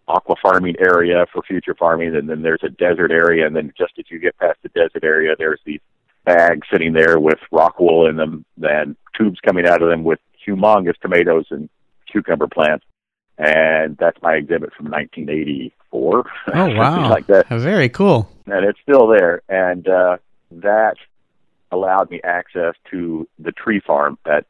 aqua 0.08 0.34
farming 0.42 0.76
area 0.78 1.26
for 1.32 1.42
future 1.42 1.74
farming, 1.74 2.14
and 2.14 2.28
then 2.28 2.42
there's 2.42 2.62
a 2.62 2.68
desert 2.68 3.10
area, 3.10 3.46
and 3.46 3.54
then 3.54 3.72
just 3.76 3.92
as 3.98 4.04
you 4.10 4.18
get 4.18 4.36
past 4.38 4.58
the 4.62 4.68
desert 4.70 5.04
area, 5.04 5.34
there's 5.36 5.60
these 5.64 5.80
bags 6.24 6.66
sitting 6.70 6.92
there 6.92 7.18
with 7.18 7.38
rock 7.50 7.78
wool 7.78 8.08
in 8.08 8.16
them, 8.16 8.44
and 8.62 8.96
tubes 9.16 9.38
coming 9.44 9.66
out 9.66 9.82
of 9.82 9.88
them 9.88 10.04
with 10.04 10.18
humongous 10.46 10.98
tomatoes 11.00 11.46
and 11.50 11.68
cucumber 12.10 12.46
plants. 12.46 12.84
And 13.38 13.96
that's 13.96 14.20
my 14.22 14.34
exhibit 14.34 14.72
from 14.74 14.90
1984. 14.90 15.72
Oh 16.54 16.66
wow! 16.74 17.08
like 17.08 17.26
that. 17.26 17.48
Very 17.48 17.88
cool. 17.88 18.28
And 18.46 18.64
it's 18.64 18.78
still 18.82 19.06
there, 19.06 19.42
and 19.48 19.86
uh, 19.86 20.16
that 20.50 20.96
allowed 21.70 22.10
me 22.10 22.20
access 22.22 22.74
to 22.90 23.26
the 23.38 23.52
tree 23.52 23.80
farm 23.80 24.18
at 24.26 24.46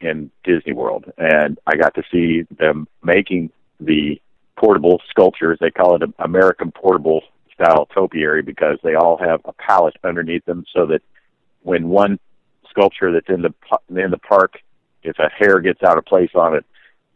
in 0.00 0.30
Disney 0.44 0.72
World, 0.72 1.06
and 1.18 1.58
I 1.66 1.76
got 1.76 1.94
to 1.94 2.02
see 2.12 2.42
them 2.58 2.86
making 3.02 3.50
the 3.80 4.20
portable 4.56 5.00
sculptures. 5.08 5.58
They 5.60 5.70
call 5.70 5.96
it 5.96 6.02
an 6.02 6.14
American 6.18 6.70
portable 6.72 7.22
style 7.52 7.86
topiary 7.86 8.42
because 8.42 8.78
they 8.82 8.94
all 8.94 9.16
have 9.18 9.40
a 9.44 9.52
pallet 9.52 9.94
underneath 10.04 10.44
them, 10.44 10.64
so 10.74 10.86
that 10.86 11.02
when 11.62 11.88
one 11.88 12.18
sculpture 12.68 13.12
that's 13.12 13.28
in 13.28 13.42
the 13.42 13.54
in 13.90 14.10
the 14.10 14.18
park, 14.18 14.54
if 15.02 15.18
a 15.18 15.28
hair 15.28 15.60
gets 15.60 15.82
out 15.82 15.98
of 15.98 16.04
place 16.04 16.30
on 16.34 16.54
it, 16.54 16.64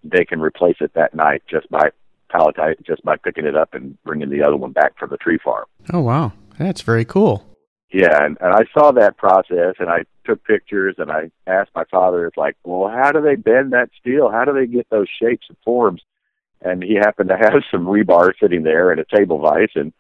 they 0.05 0.25
can 0.25 0.41
replace 0.41 0.77
it 0.81 0.93
that 0.95 1.15
night 1.15 1.43
just 1.51 1.69
by 1.71 1.91
palletizing, 2.33 2.87
just 2.87 3.03
by 3.05 3.17
picking 3.17 3.47
it 3.47 3.57
up 3.57 3.75
and 3.75 4.01
bringing 4.05 4.31
the 4.31 4.43
other 4.43 4.57
one 4.57 4.73
back 4.73 4.99
from 4.99 5.11
the 5.11 5.17
tree 5.17 5.39
farm. 5.43 5.65
Oh 5.93 6.01
wow, 6.01 6.33
that's 6.59 6.83
very 6.83 7.05
cool. 7.05 7.45
Yeah, 7.91 8.23
and, 8.23 8.37
and 8.41 8.53
I 8.53 8.65
saw 8.75 8.93
that 8.93 9.17
process, 9.17 9.77
and 9.79 9.89
I 9.89 10.05
took 10.29 10.45
pictures, 10.45 10.97
and 10.99 11.11
I 11.11 11.31
asked 11.47 11.71
my 11.75 11.85
father, 11.85 12.27
"It's 12.27 12.37
like, 12.37 12.57
well, 12.65 12.89
how 12.89 13.13
do 13.13 13.21
they 13.21 13.37
bend 13.37 13.73
that 13.73 13.91
steel? 14.01 14.31
How 14.31 14.45
do 14.45 14.53
they 14.53 14.67
get 14.67 14.89
those 14.91 15.09
shapes 15.09 15.47
and 15.49 15.57
forms?" 15.65 16.03
And 16.61 16.83
he 16.83 16.95
happened 16.95 17.29
to 17.31 17.37
have 17.37 17.63
some 17.71 17.87
rebar 17.87 18.33
sitting 18.41 18.63
there 18.63 18.91
and 18.91 19.01
a 19.01 19.05
table 19.05 19.39
vise, 19.39 19.71
and 19.75 19.93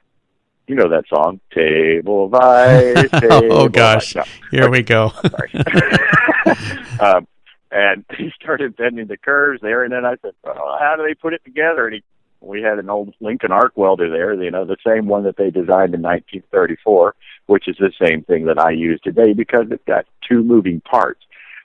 you 0.68 0.74
know 0.74 0.88
that 0.90 1.04
song, 1.08 1.40
Table 1.52 2.28
Vise. 2.28 3.10
Table 3.20 3.52
oh 3.52 3.68
gosh, 3.68 4.14
no. 4.14 4.24
here 4.50 4.70
we 4.70 4.82
go. 4.82 5.12
um, 7.00 7.26
and 7.70 8.04
he 8.16 8.30
started 8.40 8.76
bending 8.76 9.06
the 9.06 9.16
curves 9.16 9.60
there, 9.62 9.82
and 9.82 9.92
then 9.92 10.04
I 10.04 10.16
said, 10.22 10.32
well, 10.44 10.76
"How 10.78 10.94
do 10.96 11.02
they 11.02 11.14
put 11.14 11.32
it 11.32 11.44
together?" 11.44 11.86
And 11.86 11.94
he, 11.94 12.02
we 12.40 12.62
had 12.62 12.78
an 12.78 12.88
old 12.90 13.14
Lincoln 13.20 13.52
arc 13.52 13.76
welder 13.76 14.08
there, 14.10 14.34
you 14.42 14.50
know, 14.50 14.64
the 14.64 14.76
same 14.86 15.06
one 15.06 15.24
that 15.24 15.36
they 15.36 15.50
designed 15.50 15.94
in 15.94 16.02
1934 16.02 17.14
which 17.48 17.66
is 17.66 17.76
the 17.78 17.90
same 18.00 18.22
thing 18.22 18.44
that 18.44 18.58
I 18.58 18.70
use 18.70 19.00
today 19.02 19.32
because 19.32 19.66
it's 19.70 19.84
got 19.86 20.04
two 20.28 20.44
moving 20.44 20.80
parts. 20.82 21.20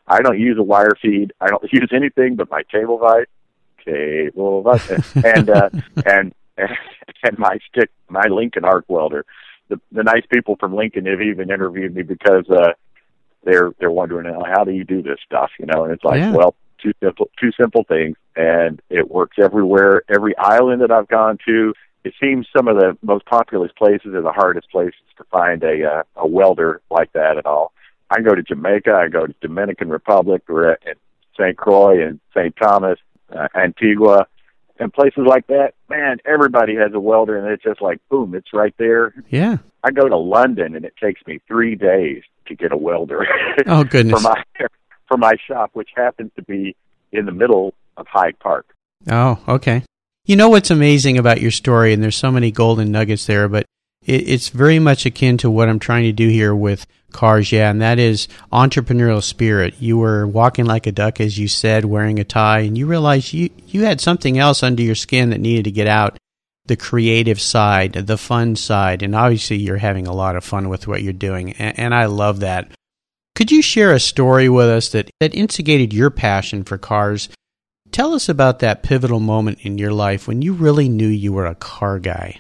I 0.07 0.21
don't 0.21 0.39
use 0.39 0.57
a 0.57 0.63
wire 0.63 0.93
feed. 0.99 1.33
I 1.39 1.47
don't 1.47 1.63
use 1.71 1.91
anything 1.93 2.35
but 2.35 2.49
my 2.49 2.63
table 2.71 2.97
vise, 2.97 3.25
cable 3.83 4.61
vise, 4.63 5.01
and 5.23 5.49
uh, 5.49 5.69
and 6.05 6.33
and 6.57 7.37
my 7.37 7.59
stick, 7.69 7.91
my 8.09 8.27
Lincoln 8.29 8.65
arc 8.65 8.85
welder. 8.87 9.25
The 9.67 9.79
the 9.91 10.03
nice 10.03 10.23
people 10.31 10.55
from 10.57 10.73
Lincoln 10.73 11.05
have 11.05 11.21
even 11.21 11.51
interviewed 11.51 11.93
me 11.93 12.01
because 12.03 12.49
uh, 12.49 12.71
they're 13.43 13.71
they're 13.79 13.91
wondering 13.91 14.33
how 14.55 14.63
do 14.63 14.71
you 14.71 14.85
do 14.85 15.01
this 15.01 15.19
stuff, 15.25 15.51
you 15.59 15.65
know? 15.65 15.83
And 15.83 15.91
it's 15.91 16.03
like, 16.05 16.19
Yeah. 16.19 16.31
well, 16.31 16.55
two 16.83 16.93
simple 17.01 17.29
two 17.39 17.51
simple 17.59 17.83
things, 17.83 18.17
and 18.35 18.81
it 18.89 19.09
works 19.09 19.37
everywhere. 19.41 20.03
Every 20.09 20.37
island 20.37 20.81
that 20.81 20.91
I've 20.91 21.07
gone 21.07 21.37
to, 21.45 21.73
it 22.03 22.13
seems 22.21 22.47
some 22.55 22.67
of 22.67 22.75
the 22.77 22.97
most 23.01 23.25
populous 23.25 23.71
places 23.77 24.13
are 24.13 24.21
the 24.21 24.31
hardest 24.31 24.69
places 24.69 24.99
to 25.17 25.23
find 25.25 25.63
a 25.63 25.85
uh, 25.89 26.03
a 26.17 26.27
welder 26.27 26.81
like 26.91 27.13
that 27.13 27.37
at 27.37 27.45
all. 27.45 27.71
I 28.09 28.21
go 28.21 28.35
to 28.35 28.43
Jamaica, 28.43 28.91
I 28.93 29.07
go 29.07 29.25
to 29.25 29.33
Dominican 29.41 29.89
Republic, 29.89 30.43
at, 30.49 30.87
at 30.87 30.97
St. 31.39 31.57
Croix 31.57 32.05
and 32.05 32.19
St. 32.35 32.55
Thomas, 32.61 32.99
uh, 33.35 33.47
Antigua, 33.55 34.27
and 34.79 34.93
places 34.93 35.23
like 35.25 35.47
that. 35.47 35.73
Man, 35.89 36.17
everybody 36.25 36.75
has 36.75 36.93
a 36.93 36.99
welder, 36.99 37.37
and 37.37 37.47
it's 37.47 37.63
just 37.63 37.81
like 37.81 37.99
boom, 38.09 38.35
it's 38.35 38.53
right 38.53 38.75
there. 38.77 39.13
Yeah. 39.29 39.57
I 39.83 39.91
go 39.91 40.07
to 40.07 40.17
London, 40.17 40.75
and 40.75 40.85
it 40.85 40.93
takes 41.01 41.25
me 41.27 41.39
three 41.47 41.75
days 41.75 42.23
to 42.47 42.55
get 42.55 42.71
a 42.71 42.77
welder 42.77 43.25
Oh 43.67 43.83
goodness. 43.83 44.21
for 44.21 44.29
my 44.29 44.43
for 45.07 45.17
my 45.17 45.33
shop, 45.47 45.71
which 45.73 45.89
happens 45.95 46.31
to 46.35 46.41
be 46.43 46.75
in 47.11 47.25
the 47.25 47.31
middle 47.31 47.73
of 47.97 48.07
Hyde 48.07 48.39
Park. 48.39 48.75
Oh, 49.09 49.39
okay. 49.47 49.83
You 50.25 50.35
know 50.35 50.49
what's 50.49 50.71
amazing 50.71 51.17
about 51.17 51.41
your 51.41 51.51
story, 51.51 51.93
and 51.93 52.01
there's 52.01 52.15
so 52.15 52.31
many 52.31 52.51
golden 52.51 52.91
nuggets 52.91 53.25
there, 53.25 53.49
but 53.49 53.65
it, 54.05 54.27
it's 54.29 54.49
very 54.49 54.79
much 54.79 55.05
akin 55.05 55.37
to 55.39 55.51
what 55.51 55.69
I'm 55.69 55.79
trying 55.79 56.03
to 56.03 56.13
do 56.13 56.29
here 56.29 56.55
with 56.55 56.85
cars, 57.11 57.51
yeah, 57.51 57.69
and 57.69 57.81
that 57.81 57.99
is 57.99 58.27
entrepreneurial 58.51 59.21
spirit. 59.21 59.75
You 59.79 59.97
were 59.97 60.25
walking 60.25 60.65
like 60.65 60.87
a 60.87 60.91
duck, 60.91 61.19
as 61.19 61.37
you 61.37 61.47
said, 61.47 61.85
wearing 61.85 62.19
a 62.19 62.23
tie, 62.23 62.59
and 62.59 62.77
you 62.77 62.87
realized 62.87 63.33
you, 63.33 63.49
you 63.67 63.83
had 63.83 64.01
something 64.01 64.37
else 64.37 64.63
under 64.63 64.81
your 64.81 64.95
skin 64.95 65.29
that 65.29 65.41
needed 65.41 65.65
to 65.65 65.71
get 65.71 65.87
out 65.87 66.17
the 66.65 66.75
creative 66.77 67.41
side, 67.41 67.93
the 67.93 68.17
fun 68.17 68.55
side, 68.55 69.03
and 69.03 69.15
obviously 69.15 69.57
you're 69.57 69.77
having 69.77 70.07
a 70.07 70.13
lot 70.13 70.35
of 70.35 70.45
fun 70.45 70.69
with 70.69 70.87
what 70.87 71.03
you're 71.03 71.13
doing, 71.13 71.53
and, 71.53 71.77
and 71.77 71.95
I 71.95 72.05
love 72.05 72.39
that. 72.39 72.71
Could 73.35 73.51
you 73.51 73.63
share 73.63 73.91
a 73.91 73.99
story 73.99 74.47
with 74.47 74.67
us 74.67 74.89
that, 74.89 75.09
that 75.19 75.33
instigated 75.33 75.91
your 75.91 76.11
passion 76.11 76.63
for 76.63 76.77
cars? 76.77 77.29
Tell 77.91 78.13
us 78.13 78.29
about 78.29 78.59
that 78.59 78.83
pivotal 78.83 79.19
moment 79.19 79.59
in 79.61 79.77
your 79.77 79.91
life 79.91 80.27
when 80.27 80.41
you 80.41 80.53
really 80.53 80.87
knew 80.87 81.07
you 81.07 81.33
were 81.33 81.47
a 81.47 81.55
car 81.55 81.97
guy. 81.97 82.39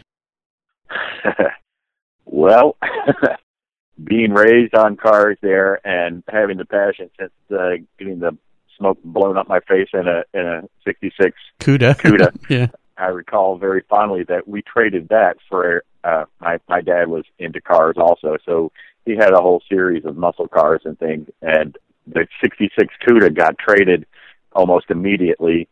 well, 2.25 2.77
being 4.03 4.33
raised 4.33 4.75
on 4.75 4.95
cars 4.95 5.37
there 5.41 5.85
and 5.85 6.23
having 6.27 6.57
the 6.57 6.65
passion 6.65 7.09
since 7.19 7.31
uh, 7.51 7.71
getting 7.97 8.19
the 8.19 8.37
smoke 8.77 8.99
blown 9.03 9.37
up 9.37 9.47
my 9.47 9.59
face 9.61 9.89
in 9.93 10.07
a 10.07 10.23
in 10.33 10.45
a 10.45 10.61
'66 10.83 11.37
Cuda. 11.59 11.95
Cuda. 11.99 12.35
yeah. 12.49 12.67
I 12.97 13.07
recall 13.07 13.57
very 13.57 13.83
fondly 13.89 14.23
that 14.27 14.47
we 14.47 14.61
traded 14.61 15.09
that 15.09 15.37
for 15.49 15.83
uh 16.03 16.25
my 16.39 16.59
my 16.67 16.81
dad 16.81 17.07
was 17.07 17.25
into 17.39 17.61
cars 17.61 17.95
also, 17.97 18.37
so 18.45 18.71
he 19.05 19.15
had 19.15 19.33
a 19.33 19.41
whole 19.41 19.61
series 19.69 20.05
of 20.05 20.17
muscle 20.17 20.47
cars 20.47 20.81
and 20.85 20.97
things 20.97 21.27
and 21.41 21.77
the 22.07 22.27
66 22.41 22.93
Cuda 23.05 23.35
got 23.35 23.57
traded 23.57 24.05
almost 24.51 24.89
immediately. 24.89 25.67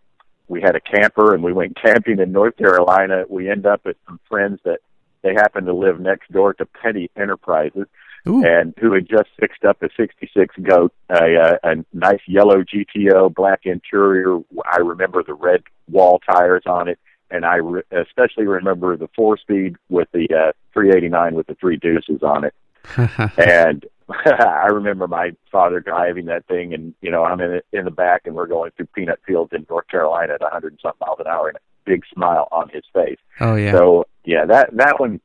We 0.47 0.61
had 0.61 0.75
a 0.75 0.79
camper 0.79 1.33
and 1.33 1.43
we 1.43 1.53
went 1.53 1.77
camping 1.81 2.19
in 2.19 2.31
North 2.31 2.57
Carolina. 2.57 3.23
We 3.29 3.49
end 3.49 3.65
up 3.65 3.81
at 3.85 3.95
some 4.07 4.19
friends 4.29 4.59
that 4.63 4.79
they 5.21 5.33
happened 5.33 5.67
to 5.67 5.73
live 5.73 5.99
next 5.99 6.31
door 6.31 6.53
to 6.55 6.65
Petty 6.65 7.09
Enterprises 7.15 7.87
Ooh. 8.27 8.43
and 8.43 8.73
who 8.79 8.93
had 8.93 9.07
just 9.07 9.29
fixed 9.39 9.63
up 9.65 9.81
a 9.81 9.89
66 9.95 10.55
goat, 10.63 10.93
a, 11.09 11.35
a, 11.35 11.59
a 11.63 11.75
nice 11.93 12.21
yellow 12.27 12.63
GTO, 12.63 13.33
black 13.33 13.61
interior. 13.65 14.39
I 14.65 14.77
remember 14.77 15.23
the 15.23 15.33
red 15.33 15.63
wall 15.89 16.19
tires 16.19 16.63
on 16.65 16.87
it, 16.87 16.99
and 17.29 17.45
I 17.45 17.57
re- 17.57 17.83
especially 17.91 18.45
remember 18.45 18.97
the 18.97 19.09
four 19.15 19.37
speed 19.37 19.75
with 19.89 20.07
the 20.11 20.27
uh, 20.29 20.51
389 20.73 21.35
with 21.35 21.47
the 21.47 21.55
three 21.55 21.77
deuces 21.77 22.23
on 22.23 22.43
it. 22.43 22.53
and 23.37 23.85
I 24.25 24.67
remember 24.67 25.07
my 25.07 25.31
father 25.51 25.79
driving 25.79 26.25
that 26.25 26.45
thing, 26.47 26.73
and 26.73 26.93
you 27.01 27.11
know 27.11 27.23
I'm 27.23 27.39
in 27.41 27.51
it, 27.55 27.65
in 27.71 27.85
the 27.85 27.91
back, 27.91 28.23
and 28.25 28.35
we're 28.35 28.47
going 28.47 28.71
through 28.75 28.87
peanut 28.87 29.19
fields 29.25 29.51
in 29.53 29.65
North 29.69 29.87
Carolina 29.87 30.33
at 30.33 30.41
100 30.41 30.73
and 30.73 30.79
something 30.81 30.97
miles 31.05 31.19
an 31.19 31.27
hour, 31.27 31.47
and 31.47 31.57
a 31.57 31.61
big 31.85 32.03
smile 32.13 32.47
on 32.51 32.69
his 32.69 32.83
face. 32.93 33.19
oh, 33.39 33.55
yeah. 33.55 33.71
So 33.71 34.05
yeah, 34.25 34.45
that 34.45 34.75
that 34.77 34.99
one, 34.99 35.21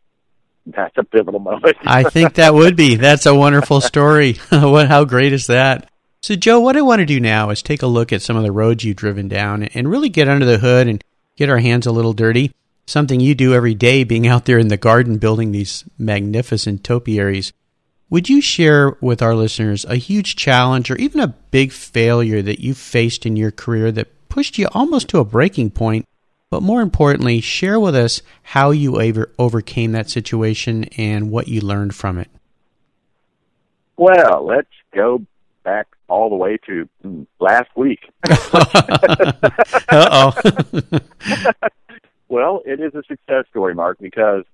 that's 0.66 0.96
a 0.96 1.04
pivotal 1.04 1.40
moment. 1.40 1.76
I 1.82 2.04
think 2.04 2.34
that 2.34 2.54
would 2.54 2.76
be. 2.76 2.96
That's 2.96 3.26
a 3.26 3.34
wonderful 3.34 3.80
story. 3.80 4.34
what? 4.50 4.88
How 4.88 5.04
great 5.04 5.32
is 5.32 5.46
that? 5.48 5.90
So, 6.22 6.34
Joe, 6.34 6.60
what 6.60 6.76
I 6.76 6.82
want 6.82 7.00
to 7.00 7.06
do 7.06 7.20
now 7.20 7.50
is 7.50 7.62
take 7.62 7.82
a 7.82 7.86
look 7.86 8.12
at 8.12 8.22
some 8.22 8.36
of 8.36 8.42
the 8.42 8.52
roads 8.52 8.82
you've 8.82 8.96
driven 8.96 9.28
down 9.28 9.64
and 9.64 9.88
really 9.88 10.08
get 10.08 10.28
under 10.28 10.46
the 10.46 10.58
hood 10.58 10.88
and 10.88 11.02
get 11.36 11.50
our 11.50 11.58
hands 11.58 11.86
a 11.86 11.92
little 11.92 12.14
dirty. 12.14 12.52
Something 12.88 13.18
you 13.18 13.34
do 13.34 13.52
every 13.52 13.74
day, 13.74 14.04
being 14.04 14.28
out 14.28 14.44
there 14.44 14.58
in 14.58 14.68
the 14.68 14.76
garden 14.76 15.18
building 15.18 15.50
these 15.50 15.84
magnificent 15.98 16.84
topiaries. 16.84 17.52
Would 18.10 18.28
you 18.28 18.40
share 18.40 18.96
with 19.00 19.20
our 19.20 19.34
listeners 19.34 19.84
a 19.84 19.96
huge 19.96 20.36
challenge 20.36 20.88
or 20.88 20.96
even 20.96 21.18
a 21.18 21.34
big 21.50 21.72
failure 21.72 22.42
that 22.42 22.60
you 22.60 22.74
faced 22.74 23.26
in 23.26 23.34
your 23.34 23.50
career 23.50 23.90
that 23.90 24.28
pushed 24.28 24.56
you 24.56 24.68
almost 24.70 25.08
to 25.08 25.18
a 25.18 25.24
breaking 25.24 25.72
point? 25.72 26.06
But 26.48 26.62
more 26.62 26.80
importantly, 26.80 27.40
share 27.40 27.80
with 27.80 27.96
us 27.96 28.22
how 28.42 28.70
you 28.70 29.00
over- 29.00 29.32
overcame 29.36 29.90
that 29.92 30.08
situation 30.08 30.84
and 30.96 31.32
what 31.32 31.48
you 31.48 31.60
learned 31.60 31.96
from 31.96 32.18
it. 32.18 32.30
Well, 33.96 34.46
let's 34.46 34.68
go 34.94 35.22
back 35.64 35.88
all 36.06 36.28
the 36.30 36.36
way 36.36 36.56
to 36.66 36.88
last 37.40 37.70
week. 37.76 38.08
Uh 39.88 40.32
oh. 40.32 41.00
Well, 42.28 42.62
it 42.64 42.80
is 42.80 42.94
a 42.94 43.02
success 43.04 43.44
story, 43.50 43.74
Mark, 43.74 43.98
because 44.00 44.44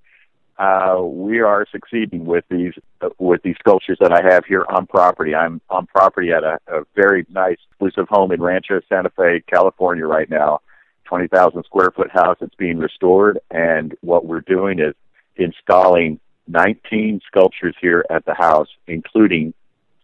uh, 0.58 1.00
we 1.02 1.40
are 1.40 1.66
succeeding 1.72 2.26
with 2.26 2.44
these 2.50 2.74
uh, 3.00 3.08
with 3.18 3.42
these 3.42 3.56
sculptures 3.58 3.98
that 4.00 4.12
I 4.12 4.22
have 4.22 4.44
here 4.44 4.64
on 4.68 4.86
property. 4.86 5.34
I'm 5.34 5.60
on 5.70 5.86
property 5.86 6.30
at 6.32 6.44
a, 6.44 6.58
a 6.66 6.82
very 6.94 7.26
nice, 7.30 7.56
exclusive 7.70 8.08
home 8.08 8.32
in 8.32 8.42
Rancho 8.42 8.80
Santa 8.88 9.10
Fe, 9.10 9.42
California, 9.46 10.06
right 10.06 10.28
now. 10.28 10.60
Twenty 11.04 11.28
thousand 11.28 11.64
square 11.64 11.90
foot 11.90 12.10
house 12.10 12.36
that's 12.40 12.54
being 12.54 12.78
restored, 12.78 13.38
and 13.50 13.94
what 14.02 14.26
we're 14.26 14.40
doing 14.40 14.78
is 14.78 14.94
installing 15.36 16.20
19 16.48 17.20
sculptures 17.26 17.74
here 17.80 18.04
at 18.10 18.24
the 18.24 18.34
house, 18.34 18.68
including 18.86 19.54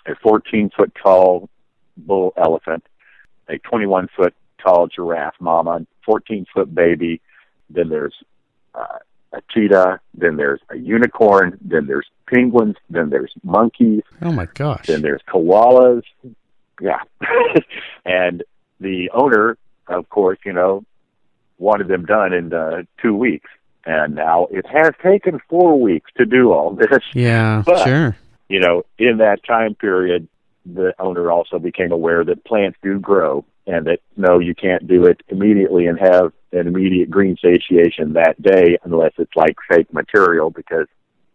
a 0.07 0.15
14 0.23 0.71
foot 0.77 0.93
tall 1.01 1.49
bull 1.97 2.33
elephant, 2.37 2.85
a 3.49 3.59
21 3.59 4.09
foot 4.17 4.35
tall 4.63 4.87
giraffe 4.87 5.35
mama, 5.41 5.87
14 6.05 6.47
foot 6.53 6.75
baby, 6.75 7.21
then 7.71 7.89
there's 7.89 8.15
uh, 8.75 8.99
a 9.33 9.41
cheetah, 9.51 10.01
then 10.15 10.37
there's 10.37 10.61
a 10.71 10.77
unicorn, 10.77 11.59
then 11.61 11.87
there's 11.87 12.07
penguins, 12.33 12.77
then 12.91 13.11
there's 13.11 13.33
monkeys, 13.43 14.03
Oh 14.23 14.33
my 14.33 14.47
gosh. 14.55 14.87
then 14.87 15.03
there's 15.03 15.21
koalas. 15.29 16.03
Yeah. 16.81 17.01
and 18.05 18.43
the 18.81 19.11
owner, 19.13 19.59
of 19.89 20.09
course, 20.09 20.39
you 20.45 20.53
know, 20.53 20.85
wanted 21.59 21.89
them 21.89 22.05
done 22.05 22.33
in 22.33 22.53
uh, 22.53 22.83
two 23.03 23.15
weeks. 23.15 23.51
And 23.85 24.15
now 24.15 24.47
it 24.51 24.67
has 24.67 24.93
taken 25.03 25.41
four 25.49 25.81
weeks 25.81 26.11
to 26.19 26.25
do 26.27 26.53
all 26.53 26.75
this. 26.75 27.03
Yeah, 27.15 27.63
But- 27.67 27.85
sure. 27.85 28.17
You 28.51 28.61
know, 28.61 28.85
in 28.99 29.19
that 29.19 29.45
time 29.45 29.75
period, 29.75 30.27
the 30.65 30.95
owner 30.99 31.31
also 31.31 31.59
became 31.59 31.93
aware 31.93 32.25
that 32.25 32.45
plants 32.45 32.79
do 32.83 32.99
grow 32.99 33.45
and 33.67 33.87
that 33.87 34.01
no, 34.17 34.39
you 34.39 34.55
can't 34.55 34.87
do 34.87 35.05
it 35.05 35.21
immediately 35.29 35.87
and 35.87 35.99
have 35.99 36.33
an 36.53 36.67
immediate 36.67 37.11
green 37.11 37.37
satiation 37.43 38.15
that 38.15 38.41
day 38.41 38.79
unless 38.85 39.13
it's 39.19 39.35
like 39.37 39.57
fake 39.69 39.93
material 39.93 40.51
because 40.51 40.87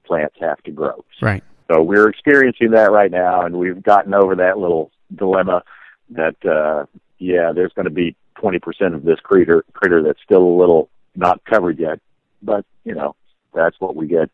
plants 0.06 0.36
have 0.40 0.62
to 0.64 0.72
grow. 0.72 1.04
Right. 1.22 1.44
So 1.72 1.82
we're 1.82 2.10
experiencing 2.10 2.72
that 2.72 2.92
right 2.92 3.12
now, 3.12 3.46
and 3.46 3.56
we've 3.58 3.82
gotten 3.82 4.14
over 4.14 4.36
that 4.36 4.58
little 4.58 4.92
dilemma 5.16 5.64
that 6.10 6.36
uh, 6.46 6.86
yeah, 7.20 7.52
there's 7.54 7.74
going 7.74 7.86
to 7.86 7.92
be 7.92 8.16
20% 8.38 8.96
of 8.96 9.04
this 9.04 9.20
critter 9.22 9.64
critter 9.74 10.04
that's 10.04 10.22
still 10.24 10.44
a 10.44 10.58
little 10.58 10.90
not 11.16 11.44
covered 11.46 11.80
yet, 11.80 12.00
but 12.42 12.66
you 12.84 12.94
know 12.94 13.16
that's 13.54 13.80
what 13.80 13.96
we 13.96 14.08
get 14.08 14.30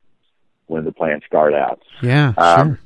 when 0.67 0.85
the 0.85 0.91
plants 0.91 1.25
start 1.25 1.53
out. 1.53 1.81
Yeah, 2.01 2.33
Um, 2.37 2.67
sure. 2.67 2.79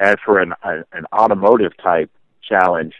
As 0.00 0.16
for 0.24 0.38
an 0.38 0.54
an 0.62 1.06
automotive 1.12 1.76
type 1.76 2.10
challenge, 2.42 2.94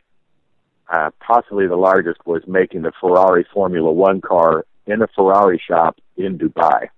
uh, 0.91 1.11
possibly 1.21 1.67
the 1.67 1.77
largest 1.77 2.19
was 2.27 2.43
making 2.47 2.83
the 2.83 2.93
Ferrari 3.01 3.47
Formula 3.53 3.93
One 3.93 4.21
car 4.21 4.65
in 4.87 5.03
a 5.03 5.07
Ferrari 5.09 5.61
shop 5.67 5.99
in 6.17 6.39
Dubai 6.39 6.89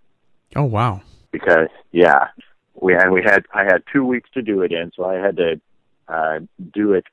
Oh 0.57 0.65
wow. 0.65 1.01
because 1.33 1.69
yeah, 1.93 2.29
we 2.75 2.93
had 2.93 3.11
we 3.11 3.23
had 3.23 3.45
I 3.53 3.65
had 3.65 3.83
two 3.93 4.05
weeks 4.05 4.31
to 4.35 4.43
do 4.43 4.63
it 4.63 4.73
in, 4.73 4.93
so 4.97 5.05
I 5.05 5.15
had 5.15 5.37
to 5.37 5.61
uh, 6.09 6.41
do 6.73 6.93
it 6.95 7.05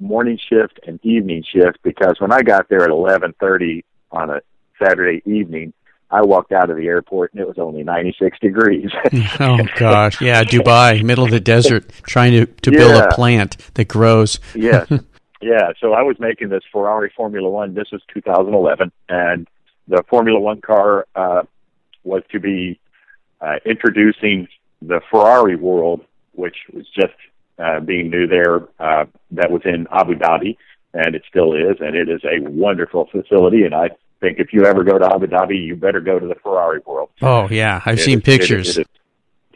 morning 0.00 0.38
shift 0.48 0.80
and 0.86 0.98
evening 1.04 1.44
shift 1.52 1.78
because 1.82 2.16
when 2.20 2.32
I 2.32 2.42
got 2.42 2.68
there 2.68 2.82
at 2.82 2.90
eleven 2.90 3.32
thirty 3.40 3.84
on 4.10 4.30
a 4.30 4.40
Saturday 4.82 5.22
evening, 5.24 5.72
I 6.10 6.22
walked 6.22 6.52
out 6.52 6.68
of 6.70 6.76
the 6.76 6.86
airport 6.86 7.32
and 7.32 7.40
it 7.40 7.46
was 7.46 7.58
only 7.58 7.82
ninety 7.84 8.14
six 8.18 8.38
degrees. 8.40 8.90
Oh 9.40 9.58
gosh. 9.76 10.20
Yeah, 10.20 10.42
Dubai, 10.44 11.02
middle 11.02 11.24
of 11.24 11.30
the 11.30 11.40
desert, 11.40 11.90
trying 12.02 12.32
to, 12.32 12.46
to 12.46 12.70
build 12.70 12.94
a 13.02 13.08
plant 13.14 13.56
that 13.74 13.86
grows. 13.88 14.38
yes. 14.54 14.88
Yeah, 15.44 15.72
so 15.78 15.92
I 15.92 16.00
was 16.00 16.16
making 16.18 16.48
this 16.48 16.62
Ferrari 16.72 17.12
Formula 17.14 17.50
One. 17.50 17.74
This 17.74 17.88
was 17.92 18.00
2011, 18.14 18.90
and 19.10 19.46
the 19.88 20.02
Formula 20.08 20.40
One 20.40 20.62
car 20.62 21.06
uh, 21.14 21.42
was 22.02 22.22
to 22.32 22.40
be 22.40 22.80
uh, 23.42 23.56
introducing 23.66 24.48
the 24.80 25.02
Ferrari 25.10 25.54
world, 25.56 26.00
which 26.32 26.56
was 26.72 26.86
just 26.98 27.12
uh, 27.58 27.80
being 27.80 28.08
new 28.08 28.26
there. 28.26 28.62
Uh, 28.80 29.04
that 29.32 29.50
was 29.50 29.60
in 29.66 29.86
Abu 29.92 30.14
Dhabi, 30.14 30.56
and 30.94 31.14
it 31.14 31.24
still 31.28 31.52
is, 31.52 31.76
and 31.78 31.94
it 31.94 32.08
is 32.08 32.22
a 32.24 32.40
wonderful 32.48 33.06
facility. 33.12 33.64
And 33.64 33.74
I 33.74 33.90
think 34.20 34.38
if 34.38 34.54
you 34.54 34.64
ever 34.64 34.82
go 34.82 34.98
to 34.98 35.04
Abu 35.14 35.26
Dhabi, 35.26 35.62
you 35.62 35.76
better 35.76 36.00
go 36.00 36.18
to 36.18 36.26
the 36.26 36.36
Ferrari 36.36 36.80
world. 36.86 37.10
Oh 37.20 37.48
yeah, 37.50 37.82
I've 37.84 37.98
It 37.98 38.02
seen 38.02 38.20
is- 38.20 38.28
it 38.28 38.28
is- 38.30 38.38
pictures. 38.38 38.78
it 38.78 38.80
is- 38.80 38.86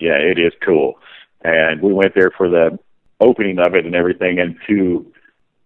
yeah, 0.01 0.19
it 0.19 0.39
is 0.39 0.53
cool. 0.61 0.99
And 1.43 1.81
we 1.81 1.95
went 1.95 2.15
there 2.15 2.31
for 2.37 2.51
the 2.51 2.79
opening 3.21 3.59
of 3.59 3.75
it 3.75 3.87
and 3.87 3.95
everything, 3.95 4.39
and 4.39 4.55
to 4.69 5.11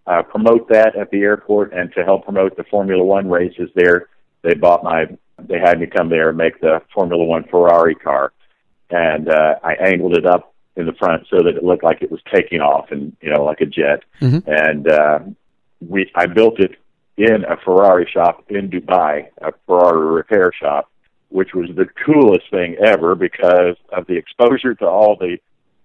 uh, 0.06 0.22
promote 0.22 0.68
that 0.68 0.96
at 0.96 1.10
the 1.10 1.20
airport 1.20 1.72
and 1.72 1.92
to 1.94 2.04
help 2.04 2.24
promote 2.24 2.56
the 2.56 2.64
Formula 2.64 3.02
One 3.02 3.28
races 3.28 3.70
there, 3.74 4.08
they 4.42 4.54
bought 4.54 4.82
my. 4.82 5.06
They 5.38 5.58
had 5.58 5.80
me 5.80 5.86
come 5.86 6.08
there 6.08 6.28
and 6.28 6.38
make 6.38 6.60
the 6.60 6.82
Formula 6.94 7.24
One 7.24 7.44
Ferrari 7.44 7.94
car, 7.94 8.32
and 8.90 9.28
uh, 9.28 9.56
I 9.62 9.74
angled 9.74 10.16
it 10.16 10.26
up 10.26 10.54
in 10.76 10.86
the 10.86 10.92
front 10.92 11.26
so 11.28 11.38
that 11.42 11.56
it 11.56 11.64
looked 11.64 11.84
like 11.84 12.02
it 12.02 12.10
was 12.10 12.20
taking 12.32 12.60
off 12.60 12.90
and 12.90 13.16
you 13.20 13.30
know 13.30 13.44
like 13.44 13.60
a 13.60 13.66
jet. 13.66 14.04
Mhm. 14.20 14.42
And 14.46 14.88
uh, 14.88 15.18
we, 15.80 16.10
I 16.14 16.26
built 16.26 16.60
it 16.60 16.76
in 17.16 17.44
a 17.44 17.56
Ferrari 17.64 18.08
shop 18.10 18.44
in 18.48 18.70
Dubai, 18.70 19.26
a 19.40 19.52
Ferrari 19.66 20.14
repair 20.14 20.52
shop 20.52 20.88
which 21.32 21.54
was 21.54 21.70
the 21.74 21.86
coolest 22.04 22.48
thing 22.50 22.76
ever 22.84 23.14
because 23.14 23.76
of 23.90 24.06
the 24.06 24.16
exposure 24.16 24.74
to 24.74 24.86
all 24.86 25.16
the 25.18 25.38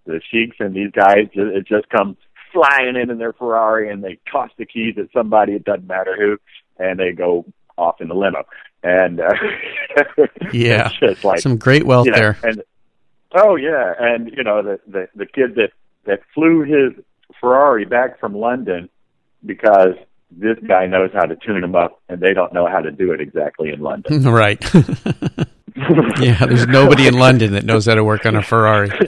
the 0.05 0.21
sheiks 0.31 0.57
and 0.59 0.75
these 0.75 0.91
guys. 0.91 1.27
It 1.33 1.65
just 1.65 1.89
comes 1.89 2.17
flying 2.57 2.95
in 2.95 3.09
in 3.09 3.17
their 3.17 3.33
Ferrari 3.33 3.91
and 3.91 4.03
they 4.03 4.17
toss 4.31 4.49
the 4.57 4.65
keys 4.65 4.95
at 4.97 5.07
somebody. 5.13 5.53
It 5.53 5.63
doesn't 5.63 5.87
matter 5.87 6.15
who, 6.17 6.37
and 6.83 6.99
they 6.99 7.11
go 7.11 7.45
off 7.77 8.01
in 8.01 8.07
the 8.07 8.15
limo. 8.15 8.43
And 8.83 9.19
uh, 9.19 9.33
Yeah. 10.53 10.89
just 10.99 11.23
like 11.23 11.39
Some 11.39 11.57
great 11.57 11.85
wealth 11.85 12.05
you 12.05 12.11
know, 12.11 12.17
there. 12.17 12.37
And 12.43 12.63
oh 13.35 13.55
yeah, 13.55 13.93
and 13.99 14.31
you 14.35 14.43
know 14.43 14.61
the 14.63 14.79
the 14.87 15.07
the 15.15 15.25
kid 15.25 15.55
that 15.55 15.71
that 16.05 16.21
flew 16.33 16.61
his 16.61 17.03
Ferrari 17.39 17.85
back 17.85 18.19
from 18.19 18.35
London 18.35 18.89
because 19.45 19.95
this 20.31 20.57
guy 20.67 20.85
knows 20.87 21.09
how 21.13 21.25
to 21.25 21.35
tune 21.35 21.61
them 21.61 21.75
up, 21.75 22.01
and 22.09 22.19
they 22.21 22.33
don't 22.33 22.53
know 22.53 22.67
how 22.67 22.79
to 22.79 22.91
do 22.91 23.11
it 23.13 23.21
exactly 23.21 23.69
in 23.69 23.79
London. 23.79 24.23
right. 24.31 24.61
yeah, 26.19 26.45
there's 26.45 26.67
nobody 26.67 27.07
in 27.07 27.13
London 27.13 27.53
that 27.53 27.65
knows 27.65 27.85
how 27.85 27.95
to 27.95 28.03
work 28.03 28.25
on 28.25 28.35
a 28.35 28.41
Ferrari. 28.41 28.89